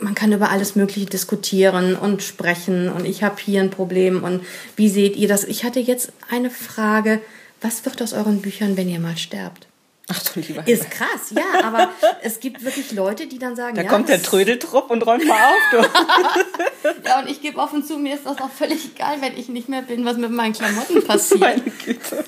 man 0.00 0.14
kann 0.14 0.32
über 0.32 0.50
alles 0.50 0.76
Mögliche 0.76 1.06
diskutieren 1.06 1.96
und 1.96 2.22
sprechen 2.22 2.88
und 2.88 3.04
ich 3.04 3.22
habe 3.22 3.36
hier 3.40 3.60
ein 3.60 3.70
Problem 3.70 4.22
und 4.22 4.44
wie 4.76 4.88
seht 4.88 5.16
ihr 5.16 5.28
das? 5.28 5.44
Ich 5.44 5.64
hatte 5.64 5.80
jetzt 5.80 6.12
eine 6.30 6.50
Frage, 6.50 7.20
was 7.60 7.84
wird 7.84 8.00
aus 8.02 8.12
euren 8.12 8.40
Büchern, 8.40 8.76
wenn 8.76 8.88
ihr 8.88 9.00
mal 9.00 9.16
sterbt? 9.16 9.66
Ach 10.10 10.22
du 10.22 10.40
lieber. 10.40 10.66
Ist 10.66 10.90
krass, 10.90 11.32
ja, 11.36 11.66
aber 11.66 11.90
es 12.22 12.40
gibt 12.40 12.64
wirklich 12.64 12.92
Leute, 12.92 13.26
die 13.26 13.38
dann 13.38 13.56
sagen, 13.56 13.76
da 13.76 13.82
ja, 13.82 13.88
kommt 13.90 14.08
der 14.08 14.22
Trödeltrupp 14.22 14.90
und 14.90 15.06
räumt 15.06 15.26
mal 15.26 15.34
auf. 15.34 15.70
Du. 15.70 16.88
ja, 17.04 17.20
und 17.20 17.28
ich 17.28 17.42
gebe 17.42 17.58
offen 17.58 17.84
zu, 17.84 17.98
mir 17.98 18.14
ist 18.14 18.24
das 18.24 18.38
auch 18.38 18.50
völlig 18.50 18.92
egal, 18.94 19.20
wenn 19.20 19.36
ich 19.36 19.50
nicht 19.50 19.68
mehr 19.68 19.82
bin, 19.82 20.06
was 20.06 20.16
mit 20.16 20.30
meinen 20.30 20.54
Klamotten 20.54 21.04
passiert. 21.04 21.40
Meine 21.40 21.62
Güte. 21.62 22.24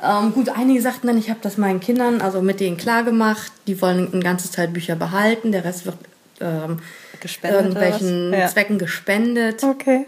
Ähm, 0.00 0.32
gut, 0.32 0.48
einige 0.50 0.80
sagten 0.80 1.08
dann, 1.08 1.18
ich 1.18 1.28
habe 1.28 1.40
das 1.42 1.56
meinen 1.56 1.80
Kindern, 1.80 2.20
also 2.20 2.40
mit 2.40 2.60
denen 2.60 2.76
klar 2.76 3.02
gemacht, 3.02 3.50
die 3.66 3.82
wollen 3.82 4.12
ein 4.12 4.22
ganzes 4.22 4.52
Teil 4.52 4.68
Bücher 4.68 4.94
behalten, 4.94 5.50
der 5.50 5.64
Rest 5.64 5.86
wird 5.86 5.96
ähm, 6.40 6.78
gespendet 7.20 7.60
irgendwelchen 7.60 8.32
ja. 8.32 8.48
Zwecken 8.48 8.78
gespendet. 8.78 9.62
Okay. 9.62 10.06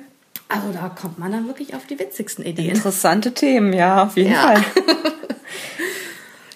Also 0.49 0.69
da 0.73 0.89
kommt 0.89 1.19
man 1.19 1.33
dann 1.33 1.47
wirklich 1.49 1.75
auf 1.75 1.87
die 1.87 1.99
witzigsten 1.99 2.45
Ideen. 2.45 2.77
Interessante 2.77 3.33
Themen, 3.33 3.73
ja, 3.73 4.05
auf 4.05 4.17
jeden 4.17 4.33
ja. 4.33 4.43
Fall. 4.43 4.65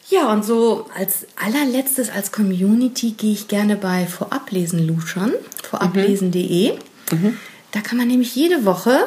ja, 0.09 0.33
und 0.33 0.45
so 0.45 0.87
als 0.97 1.27
allerletztes 1.37 2.11
als 2.11 2.31
Community 2.31 3.13
gehe 3.13 3.33
ich 3.33 3.49
gerne 3.49 3.77
bei 3.77 4.07
Vorablesen 4.07 4.87
luschern, 4.87 5.33
vorablesen.de. 5.69 6.75
Mhm. 7.11 7.37
Da 7.73 7.81
kann 7.81 7.99
man 7.99 8.07
nämlich 8.07 8.37
jede 8.37 8.65
Woche 8.65 9.07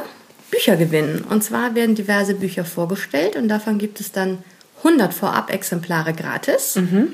Bücher 0.51 0.75
gewinnen. 0.75 1.23
Und 1.29 1.43
zwar 1.43 1.75
werden 1.75 1.95
diverse 1.95 2.35
Bücher 2.35 2.65
vorgestellt 2.65 3.35
und 3.35 3.47
davon 3.47 3.77
gibt 3.77 3.99
es 3.99 4.11
dann 4.11 4.39
100 4.79 5.13
Vorab-Exemplare 5.13 6.13
gratis. 6.13 6.75
Mhm. 6.75 7.13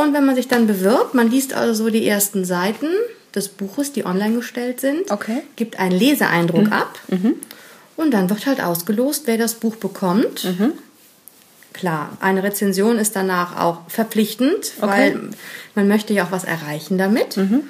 Und 0.00 0.14
wenn 0.14 0.24
man 0.24 0.34
sich 0.34 0.48
dann 0.48 0.66
bewirbt, 0.66 1.14
man 1.14 1.30
liest 1.30 1.52
also 1.52 1.84
so 1.84 1.90
die 1.90 2.06
ersten 2.06 2.44
Seiten 2.44 2.86
des 3.34 3.48
Buches, 3.48 3.92
die 3.92 4.06
online 4.06 4.34
gestellt 4.34 4.80
sind, 4.80 5.10
okay. 5.10 5.42
gibt 5.56 5.78
einen 5.78 5.92
Leseeindruck 5.92 6.66
mhm. 6.66 6.72
ab 6.72 6.98
mhm. 7.08 7.34
und 7.96 8.12
dann 8.12 8.30
wird 8.30 8.46
halt 8.46 8.62
ausgelost, 8.62 9.24
wer 9.26 9.36
das 9.38 9.54
Buch 9.54 9.76
bekommt. 9.76 10.44
Mhm. 10.44 10.72
Klar, 11.72 12.16
eine 12.20 12.42
Rezension 12.42 12.98
ist 12.98 13.14
danach 13.14 13.60
auch 13.60 13.82
verpflichtend, 13.88 14.72
okay. 14.80 14.90
weil 14.90 15.20
man 15.74 15.86
möchte 15.86 16.12
ja 16.12 16.24
auch 16.24 16.32
was 16.32 16.44
erreichen 16.44 16.98
damit. 16.98 17.36
Mhm. 17.36 17.62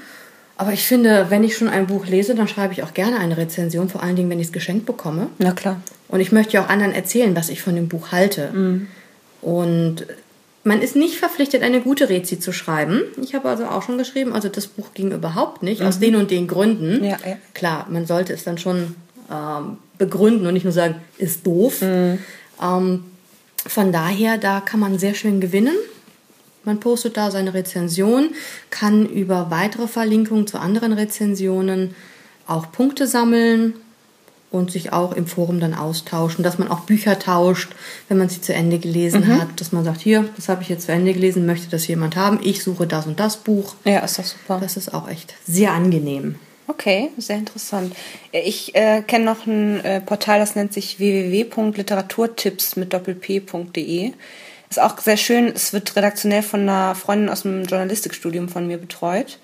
Aber 0.57 0.73
ich 0.73 0.87
finde, 0.87 1.27
wenn 1.31 1.43
ich 1.43 1.57
schon 1.57 1.69
ein 1.69 1.87
Buch 1.87 2.07
lese, 2.07 2.35
dann 2.35 2.47
schreibe 2.47 2.73
ich 2.73 2.83
auch 2.83 2.95
gerne 2.95 3.19
eine 3.19 3.37
Rezension, 3.37 3.89
vor 3.89 4.03
allen 4.03 4.17
Dingen, 4.17 4.31
wenn 4.31 4.41
ich 4.41 4.49
es 4.49 4.53
geschenkt 4.53 4.87
bekomme. 4.87 5.29
Na 5.39 5.53
klar. 5.53 5.81
Und 6.09 6.21
ich 6.21 6.33
möchte 6.33 6.53
ja 6.53 6.65
auch 6.65 6.69
anderen 6.69 6.93
erzählen, 6.93 7.35
was 7.35 7.49
ich 7.49 7.63
von 7.63 7.75
dem 7.75 7.89
Buch 7.89 8.13
halte. 8.13 8.51
Mhm. 8.53 8.87
Und 9.43 10.07
man 10.63 10.83
ist 10.83 10.95
nicht 10.95 11.17
verpflichtet, 11.17 11.63
eine 11.63 11.81
gute 11.81 12.09
Rezi 12.09 12.39
zu 12.39 12.53
schreiben. 12.53 13.03
Ich 13.23 13.35
habe 13.35 13.49
also 13.49 13.65
auch 13.65 13.83
schon 13.83 13.99
geschrieben, 13.99 14.33
also 14.33 14.49
das 14.49 14.67
Buch 14.67 14.93
ging 14.95 15.11
überhaupt 15.13 15.63
nicht, 15.63 15.81
mhm. 15.81 15.87
aus 15.87 15.99
den 15.99 16.17
und 16.17 16.31
den 16.31 16.47
Gründen. 16.47 17.03
Ja, 17.03 17.17
ja. 17.25 17.37
Klar, 17.55 17.87
man 17.89 18.07
sollte 18.07 18.33
es 18.35 18.45
dann 18.45 18.59
schon 18.59 18.95
ähm, 19.31 19.79
begründen 19.97 20.47
und 20.47 20.55
nicht 20.55 20.65
nur 20.65 20.73
sagen, 20.73 20.97
ist 21.19 21.47
doof. 21.47 21.81
Mhm. 21.81 22.19
Ähm, 22.63 23.05
von 23.67 23.93
daher, 23.93 24.39
da 24.39 24.61
kann 24.61 24.81
man 24.81 24.99
sehr 24.99 25.15
schön 25.15 25.41
gewinnen. 25.41 25.77
Man 26.65 26.79
postet 26.79 27.17
da 27.17 27.31
seine 27.31 27.55
Rezension, 27.55 28.35
kann 28.69 29.07
über 29.07 29.51
weitere 29.51 29.89
Verlinkungen 29.89 30.47
zu 30.47 30.59
anderen 30.59 30.93
Rezensionen 30.93 31.95
auch 32.47 32.71
Punkte 32.71 33.07
sammeln 33.07 33.75
und 34.51 34.73
sich 34.73 34.93
auch 34.93 35.13
im 35.13 35.27
Forum 35.27 35.61
dann 35.61 35.75
austauschen, 35.75 36.43
dass 36.43 36.59
man 36.59 36.69
auch 36.69 36.81
Bücher 36.81 37.19
tauscht, 37.19 37.71
wenn 38.09 38.19
man 38.19 38.29
sie 38.29 38.41
zu 38.41 38.53
Ende 38.53 38.79
gelesen 38.79 39.27
mhm. 39.27 39.41
hat, 39.41 39.61
dass 39.61 39.73
man 39.73 39.85
sagt, 39.85 40.01
hier, 40.01 40.29
das 40.37 40.49
habe 40.49 40.63
ich 40.63 40.69
jetzt 40.69 40.87
zu 40.87 40.93
Ende 40.93 41.13
gelesen, 41.13 41.47
möchte 41.47 41.71
das 41.71 41.87
jemand 41.87 42.17
haben, 42.17 42.41
ich 42.43 42.63
suche 42.63 42.87
das 42.87 43.07
und 43.07 43.21
das 43.21 43.37
Buch. 43.37 43.75
Ja, 43.85 44.01
ist 44.01 44.19
das 44.19 44.31
super. 44.31 44.59
Das 44.61 44.77
ist 44.77 44.93
auch 44.93 45.09
echt 45.09 45.35
sehr 45.47 45.73
angenehm. 45.73 46.37
Okay, 46.67 47.11
sehr 47.17 47.37
interessant. 47.37 47.95
Ich 48.31 48.75
äh, 48.77 49.03
kenne 49.03 49.25
noch 49.25 49.47
ein 49.47 49.85
äh, 49.85 50.01
Portal, 50.01 50.39
das 50.39 50.55
nennt 50.55 50.73
sich 50.73 51.01
www.literaturtipps 51.01 52.77
mit 52.77 52.93
doppelp.de. 52.93 54.13
Ist 54.71 54.81
auch 54.81 54.97
sehr 54.99 55.17
schön. 55.17 55.49
Es 55.49 55.73
wird 55.73 55.97
redaktionell 55.97 56.43
von 56.43 56.61
einer 56.61 56.95
Freundin 56.95 57.29
aus 57.29 57.43
dem 57.43 57.65
Journalistikstudium 57.65 58.49
von 58.49 58.69
mir 58.69 58.79
betreut. 58.79 59.41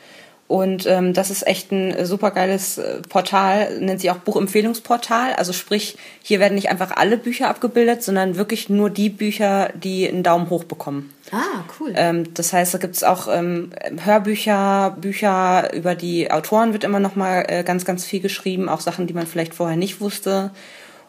Und 0.49 0.87
ähm, 0.87 1.13
das 1.13 1.31
ist 1.31 1.45
echt 1.45 1.73
ein 1.73 1.91
äh, 1.91 2.07
super 2.07 2.31
geiles 2.31 2.79
äh, 2.79 3.03
Portal, 3.09 3.81
nennt 3.81 4.01
sich 4.01 4.11
auch 4.11 4.19
Buchempfehlungsportal. 4.19 5.33
Also 5.33 5.53
sprich, 5.53 5.97
hier 6.23 6.39
werden 6.39 6.55
nicht 6.55 6.71
einfach 6.71 6.93
alle 6.97 7.17
Bücher 7.17 7.49
abgebildet, 7.49 8.05
sondern 8.05 8.37
wirklich 8.37 8.69
nur 8.69 8.89
die 8.89 9.11
Bücher, 9.11 9.71
die 9.75 10.09
einen 10.09 10.23
Daumen 10.23 10.49
hoch 10.49 10.63
bekommen. 10.63 11.13
Ah, 11.33 11.65
cool. 11.81 11.93
Ähm, 11.97 12.33
das 12.35 12.53
heißt, 12.53 12.75
da 12.75 12.79
gibt 12.79 12.95
es 12.95 13.03
auch 13.03 13.27
ähm, 13.27 13.71
Hörbücher, 14.05 14.97
Bücher 15.01 15.75
über 15.75 15.97
die 15.97 16.31
Autoren 16.31 16.73
wird 16.73 16.85
immer 16.85 17.01
noch 17.01 17.17
mal 17.17 17.45
äh, 17.49 17.65
ganz, 17.65 17.85
ganz 17.85 18.05
viel 18.05 18.21
geschrieben, 18.21 18.69
auch 18.69 18.81
Sachen, 18.81 19.09
die 19.09 19.15
man 19.15 19.27
vielleicht 19.27 19.55
vorher 19.55 19.77
nicht 19.77 20.01
wusste. 20.01 20.53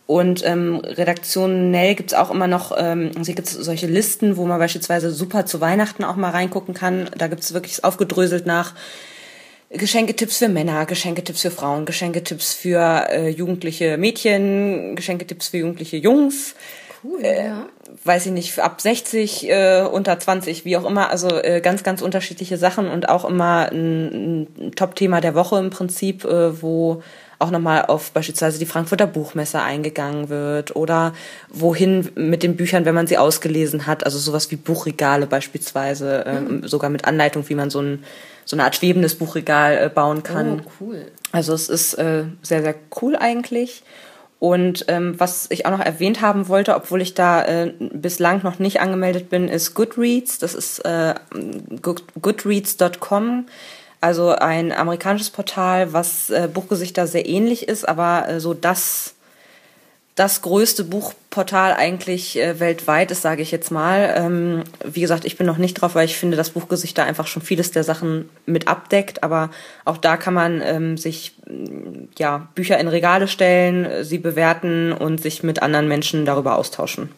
Und 0.08 0.44
ähm, 0.46 0.78
redaktionell 0.78 1.94
gibt's 1.94 2.14
auch 2.14 2.32
immer 2.32 2.48
noch, 2.48 2.74
ähm, 2.76 3.12
also 3.18 3.34
gibt's 3.34 3.52
solche 3.52 3.88
Listen, 3.88 4.38
wo 4.38 4.46
man 4.46 4.58
beispielsweise 4.58 5.12
super 5.12 5.46
zu 5.46 5.62
Weihnachten 5.62 6.04
auch 6.04 6.16
mal 6.16 6.32
reingucken 6.32 6.74
kann. 6.74 7.10
Da 7.16 7.28
gibt's 7.28 7.54
wirklich 7.54 7.84
aufgedröselt 7.84 8.48
nach 8.48 8.74
Geschenketipps 9.70 10.38
für 10.38 10.48
Männer, 10.48 10.86
Geschenketipps 10.86 11.42
für 11.42 11.52
Frauen, 11.52 11.86
Geschenketipps 11.86 12.54
für 12.54 13.08
äh, 13.10 13.30
jugendliche 13.30 13.98
Mädchen, 13.98 14.96
Geschenketipps 14.96 15.50
für 15.50 15.58
jugendliche 15.58 15.98
Jungs. 15.98 16.56
Cool, 17.04 17.24
äh, 17.24 17.46
ja. 17.48 17.66
Weiß 18.04 18.26
ich 18.26 18.32
nicht, 18.32 18.58
ab 18.60 18.80
60, 18.80 19.50
äh, 19.50 19.82
unter 19.82 20.18
20, 20.20 20.66
wie 20.66 20.78
auch 20.78 20.86
immer. 20.86 21.10
Also 21.10 21.30
äh, 21.30 21.62
ganz, 21.62 21.84
ganz 21.84 22.02
unterschiedliche 22.02 22.58
Sachen 22.58 22.90
und 22.90 23.10
auch 23.10 23.26
immer 23.26 23.70
ein, 23.72 24.48
ein 24.58 24.72
Top-Thema 24.76 25.20
der 25.20 25.36
Woche 25.36 25.60
im 25.60 25.70
Prinzip, 25.70 26.24
äh, 26.24 26.62
wo 26.62 27.04
auch 27.40 27.52
nochmal 27.52 27.86
auf 27.86 28.12
beispielsweise 28.12 28.60
die 28.60 28.66
Frankfurter 28.66 29.08
Buchmesse 29.08 29.62
eingegangen 29.62 30.30
wird 30.30 30.76
oder 30.76 31.14
wohin 31.50 32.10
mit 32.16 32.44
den 32.44 32.56
Büchern, 32.56 32.86
wenn 32.86 32.96
man 32.96 33.08
sie 33.08 33.18
ausgelesen 33.18 33.86
hat, 33.86 34.04
also 34.04 34.18
sowas 34.18 34.50
wie 34.52 34.56
Buchregale 34.56 35.28
beispielsweise, 35.28 36.26
äh, 36.26 36.40
mhm. 36.40 36.68
sogar 36.68 36.90
mit 36.90 37.06
Anleitung, 37.06 37.48
wie 37.50 37.56
man 37.56 37.70
so 37.70 37.82
ein 37.82 38.04
so 38.48 38.56
eine 38.56 38.64
Art 38.64 38.78
schwebendes 38.78 39.16
Buchregal 39.16 39.78
äh, 39.78 39.90
bauen 39.90 40.24
kann. 40.24 40.62
Oh, 40.66 40.72
cool. 40.80 41.06
Also 41.34 41.54
es 41.54 41.68
ist 41.68 41.96
äh, 41.96 42.24
sehr, 42.42 42.62
sehr 42.62 42.76
cool 43.02 43.18
eigentlich. 43.18 43.84
Und 44.40 44.86
ähm, 44.88 45.20
was 45.20 45.48
ich 45.50 45.66
auch 45.66 45.72
noch 45.72 45.80
erwähnt 45.82 46.22
haben 46.22 46.48
wollte, 46.48 46.76
obwohl 46.76 47.02
ich 47.02 47.14
da 47.14 47.44
äh, 47.44 47.74
bislang 47.80 48.42
noch 48.44 48.60
nicht 48.60 48.80
angemeldet 48.80 49.30
bin, 49.30 49.50
ist 49.50 49.74
Goodreads. 49.74 50.38
Das 50.38 50.54
ist 50.54 50.80
äh, 50.86 51.16
goodreads.com. 52.22 53.48
Also 54.00 54.30
ein 54.30 54.72
amerikanisches 54.72 55.30
Portal, 55.32 55.94
was 55.94 56.30
äh, 56.30 56.48
Buchgesichter 56.52 57.08
sehr 57.08 57.28
ähnlich 57.28 57.68
ist, 57.68 57.88
aber 57.88 58.30
äh, 58.30 58.40
so 58.40 58.54
das 58.54 59.16
das 60.18 60.42
größte 60.42 60.84
Buchportal 60.84 61.74
eigentlich 61.74 62.40
äh, 62.40 62.60
weltweit 62.60 63.12
ist, 63.12 63.22
sage 63.22 63.44
ich 63.44 63.52
jetzt 63.52 63.70
mal. 63.70 64.16
Ähm, 64.18 64.64
wie 64.84 65.02
gesagt, 65.02 65.26
ich 65.26 65.38
bin 65.38 65.46
noch 65.46 65.60
nicht 65.60 65.76
drauf, 65.76 65.94
weil 65.94 66.06
ich 66.06 66.18
finde, 66.18 66.36
das 66.36 66.50
Buchgesicht 66.50 66.98
da 66.98 67.04
einfach 67.04 67.28
schon 67.28 67.44
vieles 67.44 67.70
der 67.70 67.84
Sachen 67.84 68.28
mit 68.48 68.68
abdeckt. 68.68 69.22
Aber 69.22 69.52
auch 69.86 69.98
da 69.98 70.18
kann 70.18 70.34
man 70.34 70.60
ähm, 70.64 70.98
sich 70.98 71.36
ja 72.18 72.48
Bücher 72.56 72.80
in 72.80 72.88
Regale 72.88 73.28
stellen, 73.28 74.04
sie 74.04 74.18
bewerten 74.18 74.92
und 74.92 75.22
sich 75.22 75.44
mit 75.44 75.62
anderen 75.62 75.88
Menschen 75.88 76.26
darüber 76.26 76.58
austauschen. 76.58 77.12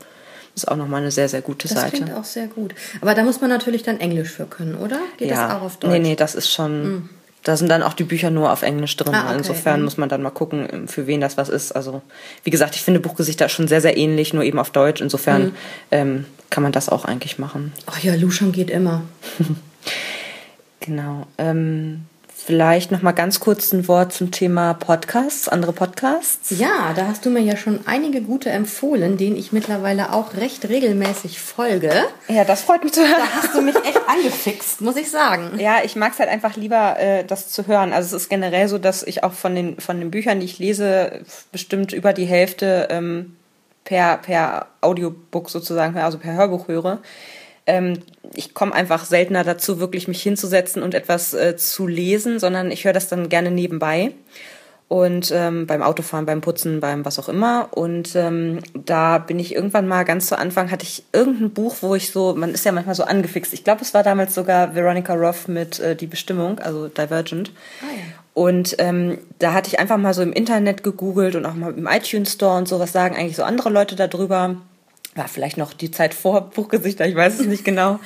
Ist 0.64 0.68
auch 0.68 0.76
nochmal 0.76 1.02
eine 1.02 1.12
sehr, 1.12 1.30
sehr 1.30 1.42
gute 1.42 1.68
das 1.68 1.78
Seite. 1.78 1.92
Das 1.92 2.00
klingt 2.00 2.18
auch 2.18 2.26
sehr 2.26 2.48
gut. 2.48 2.76
Aber 3.02 3.16
da 3.16 3.24
muss 3.24 3.40
man 3.40 3.50
natürlich 3.50 3.84
dann 3.84 4.00
Englisch 4.00 4.30
für 4.30 4.46
können, 4.46 4.76
oder? 4.76 5.00
Geht 5.18 5.30
ja. 5.30 5.48
das 5.48 5.58
auch 5.58 5.62
auf 5.62 5.78
Deutsch? 5.78 5.92
Nee, 5.92 6.00
nee, 6.00 6.16
das 6.16 6.36
ist 6.36 6.52
schon. 6.52 6.96
Mm 6.96 7.10
da 7.44 7.56
sind 7.56 7.70
dann 7.70 7.84
auch 7.84 7.94
die 7.94 8.04
Bücher 8.04 8.32
nur 8.32 8.52
auf 8.52 8.64
Englisch 8.64 8.96
drin. 8.98 9.16
Ah, 9.16 9.28
okay. 9.28 9.38
Insofern 9.38 9.80
mhm. 9.80 9.86
muss 9.86 9.98
man 9.98 10.10
dann 10.10 10.22
mal 10.22 10.30
gucken, 10.30 10.88
für 10.88 11.08
wen 11.08 11.22
das 11.22 11.38
was 11.38 11.50
ist. 11.50 11.72
Also, 11.72 12.02
wie 12.44 12.50
gesagt, 12.50 12.76
ich 12.76 12.82
finde 12.82 13.00
Buchgesichter 13.00 13.48
schon 13.50 13.68
sehr, 13.68 13.82
sehr 13.82 13.98
ähnlich, 13.98 14.34
nur 14.34 14.44
eben 14.44 14.60
auf 14.60 14.72
Deutsch. 14.72 15.02
Insofern 15.02 15.46
mhm. 15.46 15.54
ähm, 15.92 16.26
kann 16.50 16.64
man 16.64 16.72
das 16.72 16.90
auch 16.90 17.06
eigentlich 17.06 17.40
machen. 17.40 17.72
Ach 17.86 18.00
ja, 18.00 18.16
Luschan 18.16 18.52
geht 18.52 18.70
immer. 18.70 19.04
genau. 20.82 21.28
Ähm, 21.38 22.06
Vielleicht 22.46 22.92
noch 22.92 23.02
mal 23.02 23.12
ganz 23.12 23.40
kurz 23.40 23.72
ein 23.74 23.88
Wort 23.88 24.14
zum 24.14 24.32
Thema 24.32 24.74
Podcasts, 24.74 25.48
andere 25.48 25.74
Podcasts. 25.74 26.52
Ja, 26.58 26.94
da 26.96 27.08
hast 27.08 27.26
du 27.26 27.30
mir 27.30 27.42
ja 27.42 27.58
schon 27.58 27.82
einige 27.86 28.22
gute 28.22 28.50
empfohlen, 28.50 29.18
denen 29.18 29.36
ich 29.36 29.52
mittlerweile 29.52 30.14
auch 30.14 30.36
recht 30.36 30.68
regelmäßig 30.68 31.40
folge. 31.40 31.92
Ja, 32.28 32.46
das 32.46 32.62
freut 32.62 32.84
mich 32.84 32.94
zu 32.94 33.02
hören. 33.02 33.18
Da 33.18 33.42
hast 33.42 33.54
du 33.54 33.62
mich 33.62 33.76
echt 33.76 34.00
angefixt, 34.08 34.82
muss 34.82 34.96
ich 34.96 35.12
sagen. 35.12 35.60
Ja, 35.60 35.78
ich 35.84 35.96
mag 35.96 36.14
es 36.14 36.20
halt 36.20 36.30
einfach 36.30 36.56
lieber, 36.56 36.98
äh, 37.00 37.24
das 37.24 37.50
zu 37.50 37.68
hören. 37.68 37.94
Also 37.94 38.16
es 38.16 38.24
ist 38.24 38.30
generell 38.30 38.68
so, 38.68 38.78
dass 38.78 39.04
ich 39.04 39.24
auch 39.24 39.34
von 39.34 39.54
den, 39.54 39.80
von 39.80 40.00
den 40.00 40.10
Büchern, 40.10 40.40
die 40.40 40.46
ich 40.46 40.60
lese, 40.60 41.22
bestimmt 41.52 41.94
über 41.94 42.14
die 42.14 42.26
Hälfte 42.26 42.88
ähm, 42.90 43.36
per, 43.84 44.18
per 44.18 44.68
Audiobook 44.82 45.50
sozusagen, 45.50 45.98
also 45.98 46.18
per 46.18 46.34
Hörbuch 46.34 46.68
höre 46.68 47.00
ähm, 47.70 48.00
ich 48.36 48.54
komme 48.54 48.74
einfach 48.74 49.06
seltener 49.06 49.44
dazu, 49.44 49.80
wirklich 49.80 50.08
mich 50.08 50.22
hinzusetzen 50.22 50.84
und 50.84 50.94
etwas 50.94 51.34
äh, 51.34 51.56
zu 51.56 51.88
lesen, 51.88 52.40
sondern 52.40 52.72
ich 52.72 52.86
höre 52.86 52.94
das 52.94 53.08
dann 53.08 53.30
gerne 53.30 53.52
nebenbei. 53.52 54.12
Und 54.88 55.32
ähm, 55.36 55.68
beim 55.68 55.84
Autofahren, 55.84 56.26
beim 56.26 56.42
Putzen, 56.42 56.80
beim 56.80 57.06
was 57.06 57.20
auch 57.20 57.30
immer. 57.30 57.70
Und 57.72 58.16
ähm, 58.16 58.60
da 58.74 59.20
bin 59.20 59.38
ich 59.38 59.54
irgendwann 59.54 59.88
mal 59.88 60.04
ganz 60.04 60.26
zu 60.26 60.36
Anfang, 60.36 60.72
hatte 60.72 60.84
ich 60.84 61.04
irgendein 61.14 61.52
Buch, 61.52 61.76
wo 61.82 61.94
ich 61.94 62.12
so, 62.12 62.34
man 62.34 62.56
ist 62.56 62.66
ja 62.66 62.72
manchmal 62.72 62.96
so 62.96 63.04
angefixt. 63.04 63.54
Ich 63.54 63.64
glaube, 63.64 63.84
es 63.84 63.94
war 63.94 64.02
damals 64.02 64.34
sogar 64.34 64.74
Veronica 64.74 65.14
Roth 65.14 65.48
mit 65.48 65.80
äh, 65.80 65.96
Die 65.96 66.08
Bestimmung, 66.08 66.58
also 66.58 66.88
Divergent. 66.88 67.52
Ah, 67.82 67.86
ja. 67.86 68.04
Und 68.34 68.78
ähm, 68.80 69.20
da 69.38 69.54
hatte 69.54 69.68
ich 69.68 69.80
einfach 69.80 69.98
mal 69.98 70.16
so 70.16 70.24
im 70.24 70.34
Internet 70.34 70.82
gegoogelt 70.82 71.36
und 71.36 71.46
auch 71.46 71.54
mal 71.54 71.72
im 71.72 71.86
iTunes 71.86 72.34
Store 72.34 72.58
und 72.58 72.68
so, 72.68 72.80
was 72.80 72.92
sagen 72.92 73.16
eigentlich 73.16 73.36
so 73.36 73.44
andere 73.44 73.70
Leute 73.70 73.96
darüber 73.96 74.56
war 75.16 75.28
vielleicht 75.28 75.58
noch 75.58 75.74
die 75.74 75.92
Zeit 75.92 76.14
vor 76.14 76.50
Buchgesichter, 76.50 77.08
ich 77.08 77.16
weiß 77.16 77.40
es 77.40 77.48
nicht 77.48 77.66
genau. 77.66 78.00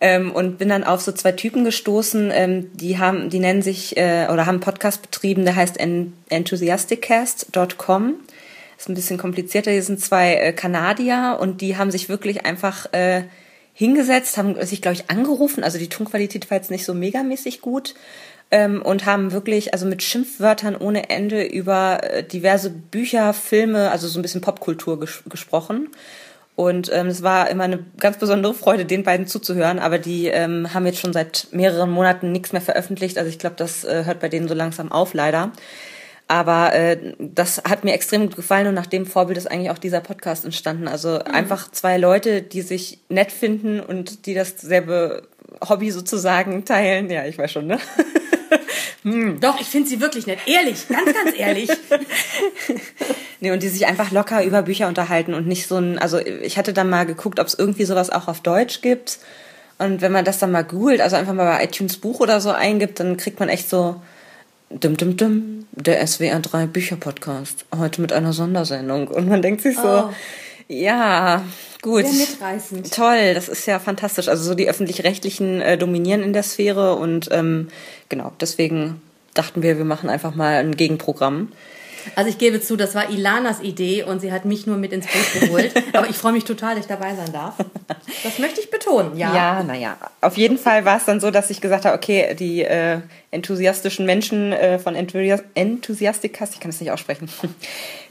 Ähm, 0.00 0.32
und 0.32 0.58
bin 0.58 0.68
dann 0.68 0.82
auf 0.82 1.00
so 1.00 1.12
zwei 1.12 1.30
Typen 1.32 1.64
gestoßen, 1.64 2.32
ähm, 2.34 2.70
die 2.74 2.98
haben, 2.98 3.30
die 3.30 3.38
nennen 3.38 3.62
sich 3.62 3.96
äh, 3.96 4.26
oder 4.32 4.46
haben 4.46 4.56
einen 4.56 4.60
Podcast 4.60 5.00
betrieben, 5.02 5.44
der 5.44 5.54
heißt 5.54 5.78
enthusiasticast.com. 6.28 8.14
Ist 8.76 8.88
ein 8.88 8.94
bisschen 8.94 9.18
komplizierter. 9.18 9.70
Hier 9.70 9.84
sind 9.84 10.00
zwei 10.00 10.34
äh, 10.34 10.52
Kanadier 10.52 11.38
und 11.40 11.60
die 11.60 11.76
haben 11.76 11.92
sich 11.92 12.08
wirklich 12.08 12.44
einfach 12.44 12.92
äh, 12.92 13.22
hingesetzt, 13.74 14.36
haben 14.38 14.60
sich, 14.66 14.82
glaube 14.82 14.96
ich, 14.96 15.08
angerufen. 15.08 15.62
Also 15.62 15.78
die 15.78 15.88
Tonqualität 15.88 16.50
war 16.50 16.56
jetzt 16.56 16.72
nicht 16.72 16.84
so 16.84 16.94
megamäßig 16.94 17.60
gut 17.60 17.94
ähm, 18.50 18.82
und 18.82 19.06
haben 19.06 19.32
wirklich, 19.32 19.72
also 19.72 19.86
mit 19.86 20.02
Schimpfwörtern 20.02 20.76
ohne 20.76 21.10
Ende 21.10 21.44
über 21.44 22.02
äh, 22.02 22.24
diverse 22.24 22.70
Bücher, 22.70 23.32
Filme, 23.32 23.90
also 23.90 24.08
so 24.08 24.18
ein 24.18 24.22
bisschen 24.22 24.40
Popkultur 24.40 25.00
ges 25.00 25.22
gesprochen. 25.28 25.88
Und 26.54 26.90
ähm, 26.92 27.06
es 27.06 27.22
war 27.22 27.48
immer 27.48 27.64
eine 27.64 27.84
ganz 27.98 28.18
besondere 28.18 28.52
Freude, 28.52 28.84
den 28.84 29.04
beiden 29.04 29.26
zuzuhören. 29.26 29.78
Aber 29.78 29.98
die 29.98 30.26
ähm, 30.26 30.72
haben 30.74 30.86
jetzt 30.86 31.00
schon 31.00 31.12
seit 31.12 31.48
mehreren 31.50 31.90
Monaten 31.90 32.30
nichts 32.30 32.52
mehr 32.52 32.60
veröffentlicht. 32.60 33.16
Also 33.18 33.30
ich 33.30 33.38
glaube, 33.38 33.56
das 33.56 33.84
äh, 33.84 34.04
hört 34.04 34.20
bei 34.20 34.28
denen 34.28 34.48
so 34.48 34.54
langsam 34.54 34.92
auf, 34.92 35.14
leider. 35.14 35.52
Aber 36.28 36.72
äh, 36.72 37.14
das 37.18 37.62
hat 37.68 37.84
mir 37.84 37.92
extrem 37.92 38.22
gut 38.22 38.36
gefallen 38.36 38.66
und 38.66 38.74
nach 38.74 38.86
dem 38.86 39.06
Vorbild 39.06 39.36
ist 39.36 39.50
eigentlich 39.50 39.70
auch 39.70 39.78
dieser 39.78 40.00
Podcast 40.00 40.44
entstanden. 40.44 40.88
Also 40.88 41.14
mhm. 41.14 41.34
einfach 41.34 41.70
zwei 41.70 41.98
Leute, 41.98 42.42
die 42.42 42.62
sich 42.62 43.00
nett 43.08 43.32
finden 43.32 43.80
und 43.80 44.26
die 44.26 44.34
dasselbe 44.34 45.28
Hobby 45.68 45.90
sozusagen 45.90 46.64
teilen. 46.64 47.10
Ja, 47.10 47.26
ich 47.26 47.38
weiß 47.38 47.52
schon, 47.52 47.66
ne? 47.66 47.78
hm. 49.02 49.40
Doch, 49.40 49.60
ich 49.60 49.66
finde 49.66 49.88
sie 49.88 50.00
wirklich 50.00 50.26
nett. 50.26 50.38
Ehrlich, 50.46 50.88
ganz, 50.88 51.12
ganz 51.12 51.38
ehrlich. 51.38 51.70
nee, 53.42 53.50
und 53.50 53.62
die 53.62 53.68
sich 53.68 53.86
einfach 53.86 54.12
locker 54.12 54.44
über 54.44 54.62
Bücher 54.62 54.86
unterhalten 54.88 55.34
und 55.34 55.46
nicht 55.46 55.66
so 55.66 55.76
ein, 55.76 55.98
also 55.98 56.18
ich 56.18 56.56
hatte 56.56 56.72
dann 56.72 56.88
mal 56.88 57.04
geguckt, 57.04 57.40
ob 57.40 57.48
es 57.48 57.54
irgendwie 57.54 57.84
sowas 57.84 58.08
auch 58.08 58.28
auf 58.28 58.40
Deutsch 58.40 58.80
gibt. 58.80 59.18
Und 59.78 60.00
wenn 60.00 60.12
man 60.12 60.24
das 60.24 60.38
dann 60.38 60.52
mal 60.52 60.62
googelt, 60.62 61.00
also 61.00 61.16
einfach 61.16 61.34
mal 61.34 61.58
bei 61.58 61.64
iTunes 61.64 61.96
Buch 61.96 62.20
oder 62.20 62.40
so 62.40 62.50
eingibt, 62.50 63.00
dann 63.00 63.16
kriegt 63.16 63.40
man 63.40 63.48
echt 63.48 63.68
so 63.68 64.00
dim, 64.70 64.96
dim, 64.96 65.16
dim, 65.16 65.66
der 65.72 66.06
SWR 66.06 66.38
3 66.38 66.66
Bücher 66.66 66.94
Podcast. 66.94 67.64
Heute 67.76 68.00
mit 68.00 68.12
einer 68.12 68.32
Sondersendung. 68.32 69.08
Und 69.08 69.28
man 69.28 69.42
denkt 69.42 69.60
sich 69.62 69.76
so, 69.76 69.88
oh. 69.88 70.10
ja, 70.68 71.42
gut. 71.82 72.06
Sehr 72.06 72.28
mitreißend. 72.28 72.94
Toll, 72.94 73.34
das 73.34 73.48
ist 73.48 73.66
ja 73.66 73.80
fantastisch. 73.80 74.28
Also 74.28 74.44
so 74.44 74.54
die 74.54 74.68
öffentlich-rechtlichen 74.68 75.60
äh, 75.60 75.76
dominieren 75.76 76.22
in 76.22 76.32
der 76.32 76.44
Sphäre 76.44 76.94
und 76.94 77.28
ähm, 77.32 77.68
genau, 78.08 78.30
deswegen 78.40 79.02
dachten 79.34 79.62
wir, 79.62 79.78
wir 79.78 79.84
machen 79.84 80.10
einfach 80.10 80.36
mal 80.36 80.54
ein 80.54 80.76
Gegenprogramm. 80.76 81.48
Also 82.16 82.30
ich 82.30 82.38
gebe 82.38 82.60
zu, 82.60 82.76
das 82.76 82.94
war 82.94 83.10
Ilanas 83.10 83.60
Idee 83.60 84.02
und 84.04 84.20
sie 84.20 84.32
hat 84.32 84.44
mich 84.44 84.66
nur 84.66 84.76
mit 84.76 84.92
ins 84.92 85.06
Boot 85.06 85.40
geholt. 85.40 85.72
Aber 85.92 86.08
ich 86.08 86.16
freue 86.16 86.32
mich 86.32 86.44
total, 86.44 86.74
dass 86.74 86.84
ich 86.84 86.88
dabei 86.88 87.14
sein 87.14 87.32
darf. 87.32 87.54
Das 88.22 88.38
möchte 88.38 88.60
ich 88.60 88.70
betonen, 88.70 89.16
ja. 89.16 89.34
Ja, 89.34 89.62
naja. 89.62 89.96
Auf 90.20 90.36
jeden 90.36 90.58
Fall 90.58 90.84
war 90.84 90.96
es 90.96 91.04
dann 91.04 91.20
so, 91.20 91.30
dass 91.30 91.50
ich 91.50 91.60
gesagt 91.60 91.84
habe, 91.84 91.96
okay, 91.96 92.34
die 92.34 92.62
äh, 92.62 93.00
enthusiastischen 93.30 94.06
Menschen 94.06 94.52
äh, 94.52 94.78
von 94.78 94.94
Enthusiastikas, 94.94 96.54
ich 96.54 96.60
kann 96.60 96.70
es 96.70 96.80
nicht 96.80 96.90
aussprechen, 96.90 97.28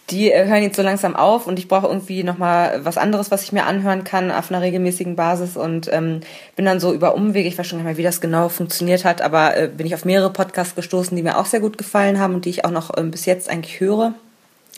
die 0.10 0.32
äh, 0.32 0.46
hören 0.46 0.64
jetzt 0.64 0.76
so 0.76 0.82
langsam 0.82 1.16
auf 1.16 1.48
und 1.48 1.60
ich 1.60 1.68
brauche 1.68 1.88
irgendwie 1.88 2.24
nochmal 2.24 2.84
was 2.84 2.98
anderes, 2.98 3.32
was 3.32 3.44
ich 3.44 3.52
mir 3.52 3.66
anhören 3.66 4.04
kann 4.04 4.32
auf 4.32 4.50
einer 4.50 4.62
regelmäßigen 4.62 5.16
Basis 5.16 5.56
und 5.56 5.92
ähm, 5.94 6.22
bin 6.56 6.66
dann 6.66 6.80
so 6.80 6.94
über 6.94 7.16
Umwege, 7.16 7.48
ich 7.48 7.58
weiß 7.58 7.68
schon 7.68 7.80
gar 7.80 7.84
nicht 7.84 7.94
mehr, 7.94 7.98
wie 7.98 8.08
das 8.08 8.22
genau 8.22 8.50
funktioniert 8.50 9.06
hat, 9.06 9.22
aber 9.22 9.56
äh, 9.56 9.68
bin 9.68 9.86
ich 9.86 9.96
auf 9.96 10.06
mehrere 10.06 10.32
Podcasts 10.32 10.76
gestoßen, 10.76 11.16
die 11.16 11.24
mir 11.24 11.38
auch 11.38 11.46
sehr 11.46 11.62
gut 11.62 11.78
gefallen 11.78 12.20
haben 12.20 12.36
und 12.36 12.46
die 12.46 12.50
ich 12.50 12.66
auch 12.66 12.72
noch 12.72 12.92
ähm, 12.98 13.12
bis 13.12 13.26
jetzt 13.26 13.50
eigentlich 13.50 13.80
höre. 13.80 14.14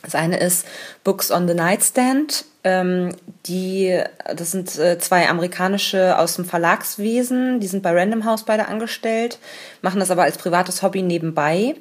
Das 0.03 0.15
eine 0.15 0.37
ist 0.37 0.67
Books 1.03 1.31
on 1.31 1.47
the 1.47 1.53
Nightstand. 1.53 2.45
Ähm, 2.65 3.15
die, 3.45 4.01
das 4.35 4.51
sind 4.51 4.77
äh, 4.77 4.97
zwei 4.99 5.27
amerikanische 5.29 6.17
aus 6.17 6.35
dem 6.35 6.45
Verlagswesen, 6.45 7.59
die 7.59 7.67
sind 7.67 7.83
bei 7.83 7.91
Random 7.91 8.25
House 8.25 8.43
beide 8.43 8.67
angestellt, 8.67 9.39
machen 9.81 9.99
das 9.99 10.11
aber 10.11 10.23
als 10.23 10.37
privates 10.37 10.81
Hobby 10.81 11.01
nebenbei. 11.01 11.75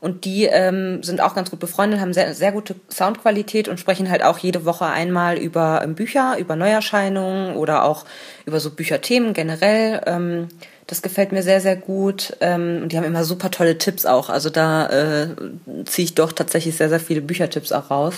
Und 0.00 0.24
die 0.24 0.44
ähm, 0.46 1.02
sind 1.02 1.20
auch 1.20 1.34
ganz 1.34 1.50
gut 1.50 1.60
befreundet, 1.60 2.00
haben 2.00 2.14
sehr, 2.14 2.34
sehr 2.34 2.52
gute 2.52 2.74
Soundqualität 2.90 3.68
und 3.68 3.78
sprechen 3.78 4.10
halt 4.10 4.24
auch 4.24 4.38
jede 4.38 4.64
Woche 4.64 4.86
einmal 4.86 5.36
über 5.36 5.82
ähm, 5.84 5.94
Bücher, 5.94 6.38
über 6.38 6.56
Neuerscheinungen 6.56 7.54
oder 7.56 7.84
auch 7.84 8.06
über 8.46 8.60
so 8.60 8.70
Bücherthemen 8.70 9.34
generell. 9.34 10.00
Ähm, 10.06 10.48
das 10.86 11.02
gefällt 11.02 11.32
mir 11.32 11.42
sehr, 11.42 11.60
sehr 11.60 11.76
gut. 11.76 12.36
Ähm, 12.40 12.80
und 12.82 12.92
die 12.92 12.96
haben 12.96 13.04
immer 13.04 13.24
super 13.24 13.50
tolle 13.50 13.76
Tipps 13.76 14.06
auch. 14.06 14.30
Also 14.30 14.48
da 14.48 14.86
äh, 14.88 15.28
ziehe 15.84 16.06
ich 16.06 16.14
doch 16.14 16.32
tatsächlich 16.32 16.76
sehr, 16.76 16.88
sehr 16.88 17.00
viele 17.00 17.20
Büchertipps 17.20 17.70
auch 17.70 17.90
raus. 17.90 18.14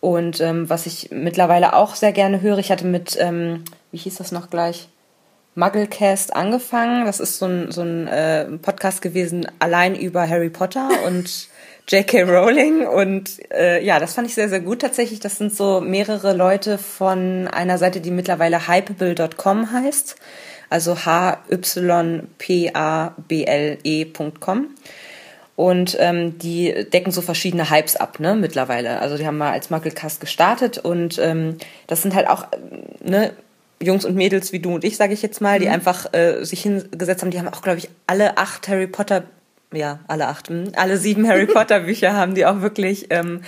Und 0.00 0.40
ähm, 0.40 0.68
was 0.68 0.84
ich 0.86 1.10
mittlerweile 1.10 1.74
auch 1.74 1.94
sehr 1.94 2.12
gerne 2.12 2.42
höre, 2.42 2.58
ich 2.58 2.70
hatte 2.70 2.86
mit, 2.86 3.16
ähm, 3.18 3.64
wie 3.92 3.98
hieß 3.98 4.16
das 4.16 4.30
noch 4.30 4.50
gleich? 4.50 4.88
Mugglecast 5.54 6.34
angefangen. 6.34 7.04
Das 7.06 7.20
ist 7.20 7.38
so 7.38 7.46
ein, 7.46 7.70
so 7.70 7.82
ein 7.82 8.08
äh, 8.08 8.46
Podcast 8.58 9.02
gewesen, 9.02 9.46
allein 9.58 9.94
über 9.94 10.28
Harry 10.28 10.50
Potter 10.50 10.88
und 11.06 11.48
J.K. 11.88 12.22
Rowling. 12.22 12.86
Und 12.86 13.40
äh, 13.52 13.84
ja, 13.84 13.98
das 13.98 14.14
fand 14.14 14.28
ich 14.28 14.34
sehr, 14.34 14.48
sehr 14.48 14.60
gut 14.60 14.80
tatsächlich. 14.80 15.20
Das 15.20 15.36
sind 15.36 15.54
so 15.54 15.80
mehrere 15.80 16.32
Leute 16.32 16.78
von 16.78 17.48
einer 17.48 17.78
Seite, 17.78 18.00
die 18.00 18.10
mittlerweile 18.10 18.68
hypeable.com 18.68 19.72
heißt. 19.72 20.16
Also 20.70 21.04
H-Y-P-A-B-L-E.com. 21.04 21.86
Und 25.54 25.96
ähm, 26.00 26.38
die 26.38 26.86
decken 26.90 27.12
so 27.12 27.20
verschiedene 27.20 27.68
Hypes 27.68 27.96
ab, 27.96 28.20
ne, 28.20 28.34
mittlerweile. 28.34 29.00
Also 29.00 29.18
die 29.18 29.26
haben 29.26 29.36
mal 29.36 29.52
als 29.52 29.68
Mugglecast 29.68 30.18
gestartet 30.18 30.78
und 30.78 31.18
ähm, 31.18 31.58
das 31.88 32.00
sind 32.00 32.14
halt 32.14 32.26
auch, 32.26 32.46
ne, 33.04 33.32
Jungs 33.82 34.04
und 34.04 34.14
Mädels 34.14 34.52
wie 34.52 34.60
du 34.60 34.74
und 34.74 34.84
ich, 34.84 34.96
sage 34.96 35.12
ich 35.12 35.22
jetzt 35.22 35.40
mal, 35.40 35.58
die 35.58 35.66
mhm. 35.66 35.72
einfach 35.72 36.12
äh, 36.12 36.44
sich 36.44 36.62
hingesetzt 36.62 37.22
haben. 37.22 37.30
Die 37.30 37.38
haben 37.38 37.48
auch, 37.48 37.62
glaube 37.62 37.78
ich, 37.78 37.88
alle 38.06 38.38
acht 38.38 38.68
Harry 38.68 38.86
Potter, 38.86 39.24
ja, 39.72 40.00
alle 40.08 40.28
acht, 40.28 40.50
mh, 40.50 40.66
hm, 40.66 40.72
alle 40.76 40.96
sieben 40.96 41.28
Harry 41.28 41.46
Potter 41.52 41.80
Bücher 41.80 42.14
haben 42.14 42.34
die 42.34 42.46
auch 42.46 42.60
wirklich 42.60 43.06
ähm, 43.10 43.42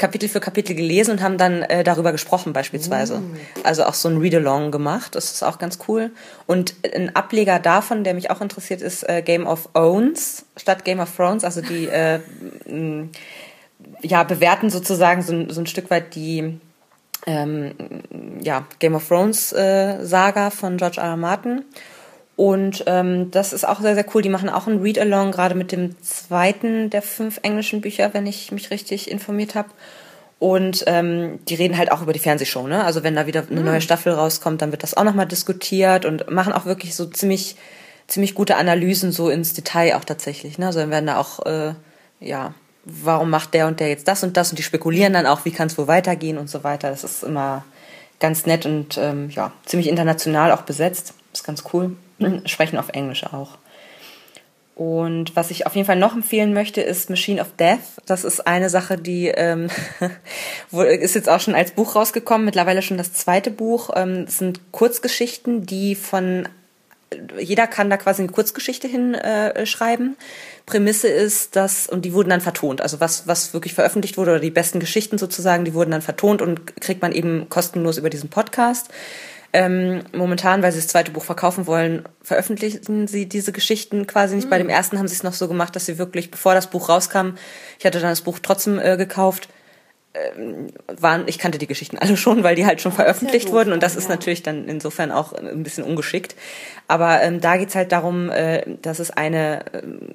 Kapitel 0.00 0.30
für 0.30 0.40
Kapitel 0.40 0.74
gelesen 0.74 1.12
und 1.12 1.22
haben 1.22 1.36
dann 1.36 1.62
äh, 1.62 1.84
darüber 1.84 2.10
gesprochen 2.10 2.54
beispielsweise. 2.54 3.18
Mhm. 3.18 3.36
Also 3.64 3.84
auch 3.84 3.92
so 3.92 4.08
ein 4.08 4.16
Read-along 4.16 4.70
gemacht. 4.70 5.14
Das 5.14 5.30
ist 5.30 5.42
auch 5.42 5.58
ganz 5.58 5.78
cool. 5.88 6.10
Und 6.46 6.74
ein 6.94 7.14
Ableger 7.14 7.58
davon, 7.58 8.02
der 8.02 8.14
mich 8.14 8.30
auch 8.30 8.40
interessiert, 8.40 8.80
ist 8.80 9.06
äh, 9.08 9.20
Game 9.20 9.46
of 9.46 9.68
Owns 9.74 10.46
statt 10.56 10.86
Game 10.86 11.00
of 11.00 11.14
Thrones. 11.14 11.44
Also 11.44 11.60
die 11.60 11.86
äh, 11.86 12.20
ja 14.02 14.22
bewerten 14.24 14.70
sozusagen 14.70 15.22
so, 15.22 15.48
so 15.50 15.60
ein 15.60 15.66
Stück 15.66 15.90
weit 15.90 16.14
die 16.14 16.58
ähm, 17.26 17.74
ja, 18.40 18.66
Game 18.78 18.94
of 18.94 19.06
Thrones 19.08 19.52
äh, 19.52 19.98
Saga 20.04 20.50
von 20.50 20.76
George 20.76 21.00
R. 21.00 21.10
R. 21.10 21.16
Martin. 21.16 21.64
Und 22.36 22.84
ähm, 22.86 23.30
das 23.30 23.52
ist 23.52 23.68
auch 23.68 23.80
sehr, 23.80 23.94
sehr 23.94 24.06
cool. 24.14 24.22
Die 24.22 24.30
machen 24.30 24.48
auch 24.48 24.66
ein 24.66 24.80
Read-Along, 24.80 25.30
gerade 25.30 25.54
mit 25.54 25.72
dem 25.72 26.00
zweiten 26.02 26.88
der 26.88 27.02
fünf 27.02 27.40
englischen 27.42 27.82
Bücher, 27.82 28.14
wenn 28.14 28.26
ich 28.26 28.50
mich 28.50 28.70
richtig 28.70 29.10
informiert 29.10 29.54
habe. 29.54 29.68
Und 30.38 30.84
ähm, 30.86 31.38
die 31.48 31.54
reden 31.54 31.76
halt 31.76 31.92
auch 31.92 32.00
über 32.00 32.14
die 32.14 32.18
Fernsehshow, 32.18 32.66
ne? 32.66 32.82
Also 32.82 33.02
wenn 33.02 33.14
da 33.14 33.26
wieder 33.26 33.44
eine 33.50 33.60
neue 33.60 33.74
hm. 33.74 33.80
Staffel 33.82 34.14
rauskommt, 34.14 34.62
dann 34.62 34.70
wird 34.70 34.82
das 34.82 34.96
auch 34.96 35.04
nochmal 35.04 35.26
diskutiert 35.26 36.06
und 36.06 36.30
machen 36.30 36.54
auch 36.54 36.64
wirklich 36.64 36.94
so 36.94 37.04
ziemlich, 37.04 37.56
ziemlich 38.06 38.34
gute 38.34 38.56
Analysen 38.56 39.12
so 39.12 39.28
ins 39.28 39.52
Detail 39.52 39.96
auch 39.96 40.04
tatsächlich. 40.06 40.56
Ne? 40.56 40.64
Also 40.64 40.80
dann 40.80 40.90
werden 40.90 41.08
da 41.08 41.18
auch 41.18 41.44
äh, 41.44 41.74
ja 42.20 42.54
warum 42.84 43.30
macht 43.30 43.54
der 43.54 43.66
und 43.66 43.80
der 43.80 43.88
jetzt 43.88 44.08
das 44.08 44.22
und 44.22 44.36
das 44.36 44.50
und 44.50 44.58
die 44.58 44.62
spekulieren 44.62 45.12
dann 45.12 45.26
auch, 45.26 45.44
wie 45.44 45.50
kann 45.50 45.66
es 45.66 45.78
wohl 45.78 45.86
weitergehen 45.86 46.38
und 46.38 46.48
so 46.48 46.64
weiter. 46.64 46.90
Das 46.90 47.04
ist 47.04 47.22
immer 47.22 47.64
ganz 48.18 48.46
nett 48.46 48.66
und 48.66 48.98
ähm, 48.98 49.30
ja, 49.30 49.52
ziemlich 49.64 49.88
international 49.88 50.52
auch 50.52 50.62
besetzt. 50.62 51.14
Ist 51.32 51.44
ganz 51.44 51.64
cool. 51.72 51.96
Sprechen 52.44 52.78
auf 52.78 52.90
Englisch 52.90 53.24
auch. 53.24 53.56
Und 54.74 55.36
was 55.36 55.50
ich 55.50 55.66
auf 55.66 55.74
jeden 55.74 55.86
Fall 55.86 55.96
noch 55.96 56.14
empfehlen 56.14 56.54
möchte, 56.54 56.80
ist 56.80 57.10
Machine 57.10 57.40
of 57.40 57.48
Death. 57.58 57.80
Das 58.06 58.24
ist 58.24 58.46
eine 58.46 58.70
Sache, 58.70 58.96
die 58.96 59.28
ähm, 59.28 59.68
ist 60.72 61.14
jetzt 61.14 61.28
auch 61.28 61.40
schon 61.40 61.54
als 61.54 61.72
Buch 61.72 61.96
rausgekommen, 61.96 62.46
mittlerweile 62.46 62.80
schon 62.80 62.96
das 62.96 63.12
zweite 63.12 63.50
Buch. 63.50 63.90
Ähm, 63.94 64.24
das 64.24 64.38
sind 64.38 64.72
Kurzgeschichten, 64.72 65.66
die 65.66 65.94
von 65.94 66.48
jeder 67.38 67.66
kann 67.66 67.90
da 67.90 67.96
quasi 67.96 68.22
eine 68.22 68.32
Kurzgeschichte 68.32 68.86
hinschreiben. 68.86 70.12
Äh, 70.12 70.64
Prämisse 70.66 71.08
ist, 71.08 71.56
dass, 71.56 71.88
und 71.88 72.04
die 72.04 72.12
wurden 72.12 72.30
dann 72.30 72.40
vertont. 72.40 72.80
Also 72.80 73.00
was, 73.00 73.26
was 73.26 73.52
wirklich 73.52 73.74
veröffentlicht 73.74 74.16
wurde 74.16 74.32
oder 74.32 74.40
die 74.40 74.50
besten 74.50 74.78
Geschichten 74.78 75.18
sozusagen, 75.18 75.64
die 75.64 75.74
wurden 75.74 75.90
dann 75.90 76.02
vertont 76.02 76.42
und 76.42 76.80
kriegt 76.80 77.02
man 77.02 77.12
eben 77.12 77.48
kostenlos 77.48 77.98
über 77.98 78.10
diesen 78.10 78.30
Podcast. 78.30 78.90
Ähm, 79.52 80.04
momentan, 80.12 80.62
weil 80.62 80.70
sie 80.70 80.78
das 80.78 80.86
zweite 80.86 81.10
Buch 81.10 81.24
verkaufen 81.24 81.66
wollen, 81.66 82.04
veröffentlichen 82.22 83.08
sie 83.08 83.26
diese 83.26 83.50
Geschichten 83.50 84.06
quasi 84.06 84.36
nicht. 84.36 84.44
Mhm. 84.44 84.50
Bei 84.50 84.58
dem 84.58 84.68
ersten 84.68 84.96
haben 84.96 85.08
sie 85.08 85.14
es 85.14 85.24
noch 85.24 85.32
so 85.32 85.48
gemacht, 85.48 85.74
dass 85.74 85.86
sie 85.86 85.98
wirklich, 85.98 86.30
bevor 86.30 86.54
das 86.54 86.68
Buch 86.68 86.88
rauskam, 86.88 87.30
ich 87.80 87.84
hatte 87.84 87.98
dann 87.98 88.10
das 88.10 88.20
Buch 88.20 88.38
trotzdem 88.40 88.78
äh, 88.78 88.96
gekauft, 88.96 89.48
waren, 90.88 91.24
ich 91.26 91.38
kannte 91.38 91.58
die 91.58 91.68
Geschichten 91.68 91.96
alle 91.96 92.16
schon, 92.16 92.42
weil 92.42 92.56
die 92.56 92.66
halt 92.66 92.80
schon 92.80 92.90
veröffentlicht 92.92 93.52
wurden 93.52 93.72
und 93.72 93.82
das 93.82 93.94
ist 93.94 94.08
ja. 94.08 94.10
natürlich 94.10 94.42
dann 94.42 94.66
insofern 94.66 95.12
auch 95.12 95.32
ein 95.32 95.62
bisschen 95.62 95.84
ungeschickt. 95.84 96.34
Aber 96.88 97.22
ähm, 97.22 97.40
da 97.40 97.56
geht's 97.56 97.76
halt 97.76 97.92
darum, 97.92 98.28
äh, 98.30 98.64
dass 98.82 98.98
es 98.98 99.10
eine 99.12 99.64
ähm, 99.72 100.14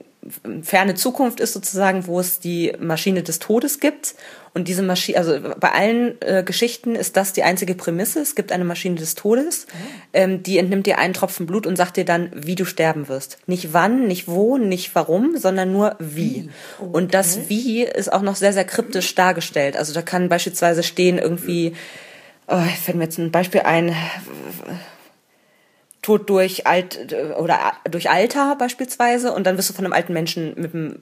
ferne 0.63 0.95
Zukunft 0.95 1.39
ist 1.39 1.53
sozusagen, 1.53 2.07
wo 2.07 2.19
es 2.19 2.39
die 2.39 2.73
Maschine 2.79 3.23
des 3.23 3.39
Todes 3.39 3.79
gibt. 3.79 4.15
Und 4.53 4.67
diese 4.69 4.83
Maschine, 4.83 5.17
also 5.17 5.37
bei 5.59 5.71
allen 5.71 6.15
äh, 6.21 6.41
Geschichten 6.43 6.95
ist 6.95 7.17
das 7.17 7.33
die 7.33 7.43
einzige 7.43 7.75
Prämisse. 7.75 8.21
Es 8.21 8.35
gibt 8.35 8.51
eine 8.51 8.63
Maschine 8.63 8.95
des 8.95 9.13
Todes, 9.13 9.65
mhm. 9.65 10.01
ähm, 10.13 10.43
die 10.43 10.57
entnimmt 10.57 10.85
dir 10.87 10.97
einen 10.97 11.13
Tropfen 11.13 11.45
Blut 11.45 11.67
und 11.67 11.75
sagt 11.75 11.97
dir 11.97 12.05
dann, 12.05 12.31
wie 12.33 12.55
du 12.55 12.65
sterben 12.65 13.09
wirst. 13.09 13.37
Nicht 13.47 13.73
wann, 13.73 14.07
nicht 14.07 14.27
wo, 14.27 14.57
nicht 14.57 14.95
warum, 14.95 15.37
sondern 15.37 15.71
nur 15.73 15.95
wie. 15.99 16.49
Okay. 16.79 16.89
Und 16.91 17.13
das 17.13 17.49
Wie 17.49 17.83
ist 17.83 18.11
auch 18.11 18.21
noch 18.21 18.35
sehr, 18.35 18.53
sehr 18.53 18.63
kryptisch 18.63 19.13
dargestellt. 19.13 19.75
Also 19.75 19.93
da 19.93 20.01
kann 20.01 20.29
beispielsweise 20.29 20.83
stehen 20.83 21.17
irgendwie, 21.17 21.73
oh, 22.47 22.61
fällt 22.81 22.97
mir 22.97 23.03
jetzt 23.03 23.19
ein 23.19 23.31
Beispiel 23.31 23.61
ein, 23.61 23.93
Tod 26.05 26.29
durch 26.29 26.67
Alt 26.67 27.15
oder 27.39 27.73
durch 27.89 28.11
Alter 28.11 28.55
beispielsweise 28.57 29.33
und 29.33 29.47
dann 29.47 29.57
wirst 29.57 29.71
du 29.71 29.73
von 29.73 29.85
einem 29.85 29.93
alten 29.93 30.13
Menschen 30.13 30.53
mit 30.55 30.71
dem 30.71 30.99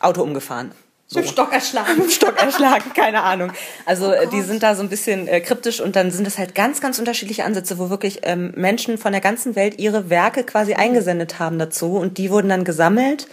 Auto 0.00 0.20
umgefahren. 0.20 0.72
So. 1.06 1.20
Mit 1.20 1.28
Stock 1.28 1.52
erschlagen. 1.52 1.96
Mit 1.98 2.10
Stock 2.10 2.42
erschlagen, 2.42 2.90
keine 2.96 3.22
Ahnung. 3.22 3.52
Also 3.86 4.10
oh 4.10 4.28
die 4.32 4.42
sind 4.42 4.64
da 4.64 4.74
so 4.74 4.82
ein 4.82 4.88
bisschen 4.88 5.28
äh, 5.28 5.40
kryptisch 5.40 5.80
und 5.80 5.94
dann 5.94 6.10
sind 6.10 6.26
es 6.26 6.38
halt 6.38 6.56
ganz, 6.56 6.80
ganz 6.80 6.98
unterschiedliche 6.98 7.44
Ansätze, 7.44 7.78
wo 7.78 7.88
wirklich 7.88 8.22
ähm, 8.24 8.52
Menschen 8.56 8.98
von 8.98 9.12
der 9.12 9.20
ganzen 9.20 9.54
Welt 9.54 9.78
ihre 9.78 10.10
Werke 10.10 10.42
quasi 10.42 10.74
eingesendet 10.74 11.38
haben 11.38 11.60
dazu 11.60 11.96
und 11.96 12.18
die 12.18 12.30
wurden 12.30 12.48
dann 12.48 12.64
gesammelt 12.64 13.28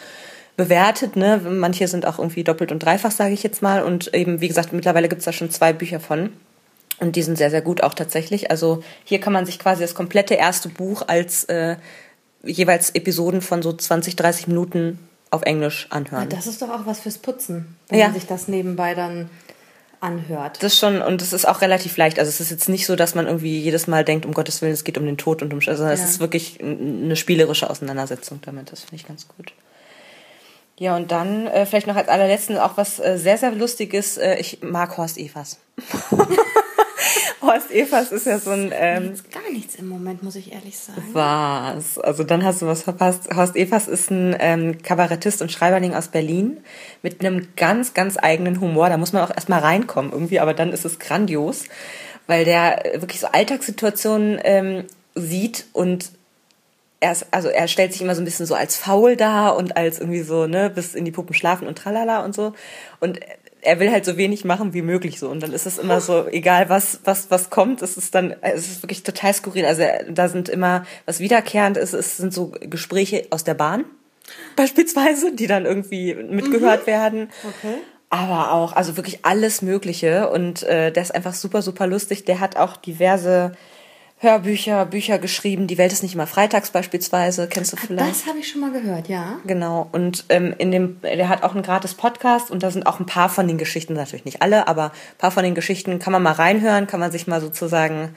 bewertet. 0.57 1.15
Ne? 1.15 1.41
Manche 1.43 1.87
sind 1.87 2.05
auch 2.05 2.19
irgendwie 2.19 2.43
doppelt 2.43 2.71
und 2.71 2.83
dreifach, 2.83 3.11
sage 3.11 3.33
ich 3.33 3.41
jetzt 3.41 3.63
mal. 3.63 3.81
Und 3.81 4.13
eben, 4.13 4.41
wie 4.41 4.47
gesagt, 4.47 4.73
mittlerweile 4.73 5.09
gibt's 5.09 5.25
da 5.25 5.31
schon 5.31 5.49
zwei 5.49 5.73
Bücher 5.73 5.99
von. 5.99 6.33
Und 6.99 7.15
die 7.15 7.21
sind 7.21 7.37
sehr, 7.37 7.49
sehr 7.49 7.61
gut 7.61 7.81
auch 7.81 7.93
tatsächlich. 7.93 8.51
Also 8.51 8.83
hier 9.03 9.19
kann 9.19 9.33
man 9.33 9.45
sich 9.45 9.59
quasi 9.59 9.81
das 9.81 9.95
komplette 9.95 10.33
erste 10.33 10.69
Buch 10.69 11.03
als 11.07 11.45
äh, 11.45 11.77
jeweils 12.43 12.91
Episoden 12.91 13.41
von 13.41 13.61
so 13.61 13.73
20, 13.73 14.15
30 14.15 14.47
Minuten 14.47 14.99
auf 15.31 15.43
Englisch 15.43 15.87
anhören. 15.91 16.27
das 16.29 16.47
ist 16.47 16.61
doch 16.61 16.69
auch 16.69 16.85
was 16.85 17.01
fürs 17.01 17.19
Putzen, 17.19 17.77
wenn 17.89 17.99
ja. 17.99 18.05
man 18.05 18.15
sich 18.15 18.25
das 18.25 18.47
nebenbei 18.47 18.95
dann 18.95 19.29
anhört. 20.01 20.63
Das 20.63 20.77
schon, 20.77 21.01
und 21.01 21.21
es 21.21 21.33
ist 21.33 21.47
auch 21.47 21.61
relativ 21.61 21.97
leicht. 21.97 22.19
Also 22.19 22.29
es 22.29 22.39
ist 22.39 22.51
jetzt 22.51 22.69
nicht 22.69 22.85
so, 22.85 22.95
dass 22.95 23.15
man 23.15 23.27
irgendwie 23.27 23.59
jedes 23.59 23.87
Mal 23.87 24.03
denkt, 24.03 24.25
um 24.25 24.33
Gottes 24.33 24.61
Willen, 24.61 24.73
es 24.73 24.83
geht 24.83 24.97
um 24.97 25.05
den 25.05 25.17
Tod 25.17 25.41
und 25.41 25.53
um... 25.53 25.59
Also 25.65 25.85
es 25.85 26.03
ist 26.03 26.19
wirklich 26.19 26.59
eine 26.61 27.15
spielerische 27.15 27.69
Auseinandersetzung 27.69 28.39
damit. 28.41 28.71
Das 28.71 28.81
finde 28.81 28.95
ich 28.95 29.07
ganz 29.07 29.27
gut. 29.27 29.53
Ja, 30.77 30.95
und 30.95 31.11
dann 31.11 31.47
äh, 31.47 31.65
vielleicht 31.65 31.87
noch 31.87 31.97
als 31.97 32.07
allerletzten 32.07 32.57
auch 32.57 32.77
was 32.77 32.99
äh, 32.99 33.17
sehr, 33.17 33.37
sehr 33.37 33.51
Lustiges. 33.51 34.17
Äh, 34.17 34.37
ich 34.39 34.59
mag 34.61 34.97
Horst 34.97 35.17
Evers. 35.17 35.59
Horst 37.41 37.71
Evers 37.71 38.11
ist 38.11 38.25
ja 38.25 38.39
so 38.39 38.51
ein... 38.51 38.71
Ähm, 38.73 39.13
gar 39.31 39.51
nichts 39.51 39.75
im 39.75 39.87
Moment, 39.87 40.23
muss 40.23 40.35
ich 40.35 40.51
ehrlich 40.51 40.77
sagen. 40.77 41.03
Was? 41.13 41.97
Also 41.99 42.23
dann 42.23 42.43
hast 42.43 42.61
du 42.61 42.67
was 42.67 42.83
verpasst. 42.83 43.29
Horst 43.35 43.55
Evers 43.55 43.87
ist 43.87 44.11
ein 44.11 44.35
ähm, 44.39 44.81
Kabarettist 44.81 45.41
und 45.41 45.51
Schreiberling 45.51 45.93
aus 45.93 46.09
Berlin 46.09 46.57
mit 47.01 47.21
einem 47.21 47.49
ganz, 47.55 47.93
ganz 47.93 48.17
eigenen 48.17 48.59
Humor. 48.61 48.89
Da 48.89 48.97
muss 48.97 49.13
man 49.13 49.23
auch 49.23 49.31
erstmal 49.31 49.59
reinkommen 49.59 50.11
irgendwie, 50.11 50.39
aber 50.39 50.53
dann 50.53 50.71
ist 50.71 50.85
es 50.85 50.99
grandios, 50.99 51.65
weil 52.27 52.45
der 52.45 52.83
wirklich 52.95 53.19
so 53.19 53.27
Alltagssituationen 53.27 54.39
ähm, 54.43 54.85
sieht 55.15 55.65
und 55.73 56.11
er 57.01 57.13
ist, 57.13 57.27
also 57.31 57.47
er 57.47 57.67
stellt 57.67 57.93
sich 57.93 58.01
immer 58.01 58.15
so 58.15 58.21
ein 58.21 58.25
bisschen 58.25 58.45
so 58.45 58.55
als 58.55 58.75
faul 58.75 59.15
da 59.15 59.49
und 59.49 59.77
als 59.77 59.99
irgendwie 59.99 60.21
so, 60.21 60.47
ne, 60.47 60.69
bis 60.69 60.95
in 60.95 61.05
die 61.05 61.11
Puppen 61.11 61.33
schlafen 61.33 61.67
und 61.67 61.77
tralala 61.77 62.25
und 62.25 62.35
so. 62.35 62.53
Und 62.99 63.19
er 63.61 63.79
will 63.79 63.91
halt 63.91 64.05
so 64.05 64.17
wenig 64.17 64.45
machen 64.45 64.73
wie 64.73 64.81
möglich 64.81 65.19
so. 65.19 65.29
Und 65.29 65.41
dann 65.41 65.53
ist 65.53 65.65
es 65.65 65.77
immer 65.77 66.01
so, 66.01 66.27
egal 66.27 66.69
was, 66.69 67.01
was, 67.03 67.29
was 67.29 67.49
kommt, 67.49 67.81
es 67.81 67.97
ist 67.97 68.15
dann, 68.15 68.35
es 68.41 68.67
ist 68.69 68.83
wirklich 68.83 69.03
total 69.03 69.33
skurril. 69.33 69.65
Also 69.65 69.83
da 70.09 70.29
sind 70.29 70.49
immer, 70.49 70.85
was 71.05 71.19
wiederkehrend 71.19 71.77
ist, 71.77 71.93
es 71.93 72.17
sind 72.17 72.33
so 72.33 72.53
Gespräche 72.61 73.27
aus 73.31 73.43
der 73.43 73.53
Bahn, 73.53 73.85
beispielsweise, 74.55 75.33
die 75.33 75.47
dann 75.47 75.65
irgendwie 75.65 76.13
mitgehört 76.13 76.83
mhm. 76.83 76.87
werden. 76.87 77.29
Okay. 77.43 77.75
Aber 78.11 78.53
auch, 78.53 78.73
also 78.73 78.97
wirklich 78.97 79.23
alles 79.23 79.61
Mögliche. 79.61 80.29
Und 80.29 80.63
äh, 80.63 80.91
der 80.91 81.03
ist 81.03 81.13
einfach 81.13 81.33
super, 81.33 81.61
super 81.61 81.85
lustig. 81.85 82.25
Der 82.25 82.39
hat 82.39 82.55
auch 82.55 82.75
diverse 82.75 83.51
Hörbücher, 84.21 84.85
Bücher 84.85 85.17
geschrieben. 85.17 85.67
Die 85.67 85.77
Welt 85.77 85.93
ist 85.93 86.03
nicht 86.03 86.13
immer 86.13 86.27
freitags 86.27 86.71
beispielsweise, 86.71 87.47
kennst 87.47 87.71
du 87.71 87.77
vielleicht? 87.77 88.11
Das 88.11 88.25
habe 88.25 88.39
ich 88.39 88.49
schon 88.49 88.59
mal 88.59 88.71
gehört, 88.71 89.07
ja. 89.07 89.39
Genau. 89.47 89.87
Und 89.93 90.25
ähm, 90.27 90.53
in 90.57 90.71
dem, 90.71 90.99
der 91.01 91.29
hat 91.29 91.43
auch 91.43 91.53
einen 91.53 91.63
gratis 91.63 91.93
Podcast 91.93 92.51
und 92.51 92.61
da 92.61 92.69
sind 92.69 92.85
auch 92.85 92.99
ein 92.99 93.05
paar 93.05 93.29
von 93.29 93.47
den 93.47 93.57
Geschichten, 93.57 93.93
natürlich 93.93 94.25
nicht 94.25 94.41
alle, 94.41 94.67
aber 94.67 94.87
ein 94.87 95.17
paar 95.19 95.31
von 95.31 95.43
den 95.43 95.55
Geschichten 95.55 95.99
kann 95.99 96.11
man 96.11 96.21
mal 96.21 96.33
reinhören, 96.33 96.85
kann 96.85 96.99
man 96.99 97.13
sich 97.13 97.27
mal 97.27 97.39
sozusagen 97.39 98.13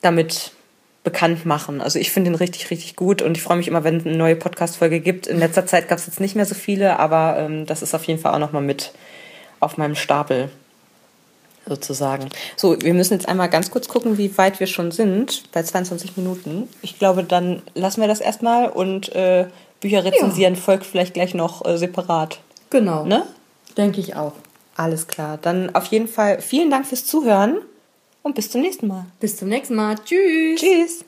damit 0.00 0.52
bekannt 1.04 1.44
machen. 1.44 1.82
Also 1.82 1.98
ich 1.98 2.10
finde 2.10 2.30
ihn 2.30 2.34
richtig, 2.34 2.70
richtig 2.70 2.96
gut 2.96 3.20
und 3.20 3.36
ich 3.36 3.42
freue 3.42 3.58
mich 3.58 3.68
immer, 3.68 3.84
wenn 3.84 3.98
es 3.98 4.06
eine 4.06 4.16
neue 4.16 4.34
Podcast-Folge 4.34 5.00
gibt. 5.00 5.26
In 5.26 5.38
letzter 5.38 5.66
Zeit 5.66 5.88
gab 5.88 5.98
es 5.98 6.06
jetzt 6.06 6.20
nicht 6.20 6.36
mehr 6.36 6.46
so 6.46 6.54
viele, 6.54 6.98
aber 6.98 7.36
ähm, 7.38 7.66
das 7.66 7.82
ist 7.82 7.94
auf 7.94 8.04
jeden 8.04 8.18
Fall 8.18 8.32
auch 8.32 8.38
nochmal 8.38 8.62
mit 8.62 8.92
auf 9.60 9.76
meinem 9.76 9.94
Stapel 9.94 10.50
sozusagen. 11.68 12.28
So, 12.56 12.80
wir 12.80 12.94
müssen 12.94 13.14
jetzt 13.14 13.28
einmal 13.28 13.48
ganz 13.48 13.70
kurz 13.70 13.88
gucken, 13.88 14.18
wie 14.18 14.36
weit 14.38 14.60
wir 14.60 14.66
schon 14.66 14.92
sind, 14.92 15.44
bei 15.52 15.62
22 15.62 16.16
Minuten. 16.16 16.68
Ich 16.82 16.98
glaube, 16.98 17.24
dann 17.24 17.62
lassen 17.74 18.00
wir 18.00 18.08
das 18.08 18.20
erstmal 18.20 18.68
und 18.68 19.14
äh, 19.14 19.46
Bücher 19.80 20.04
rezensieren 20.04 20.54
ja. 20.54 20.60
folgt 20.60 20.86
vielleicht 20.86 21.14
gleich 21.14 21.34
noch 21.34 21.64
äh, 21.66 21.76
separat. 21.76 22.38
Genau. 22.70 23.04
Ne? 23.04 23.26
Denke 23.76 24.00
ich 24.00 24.16
auch. 24.16 24.32
Alles 24.76 25.06
klar. 25.06 25.38
Dann 25.40 25.74
auf 25.74 25.86
jeden 25.86 26.08
Fall 26.08 26.40
vielen 26.40 26.70
Dank 26.70 26.86
fürs 26.86 27.04
Zuhören 27.04 27.58
und 28.22 28.34
bis 28.34 28.50
zum 28.50 28.60
nächsten 28.60 28.86
Mal. 28.86 29.06
Bis 29.20 29.36
zum 29.36 29.48
nächsten 29.48 29.74
Mal. 29.74 29.96
Tschüss. 30.04 30.60
Tschüss. 30.60 31.04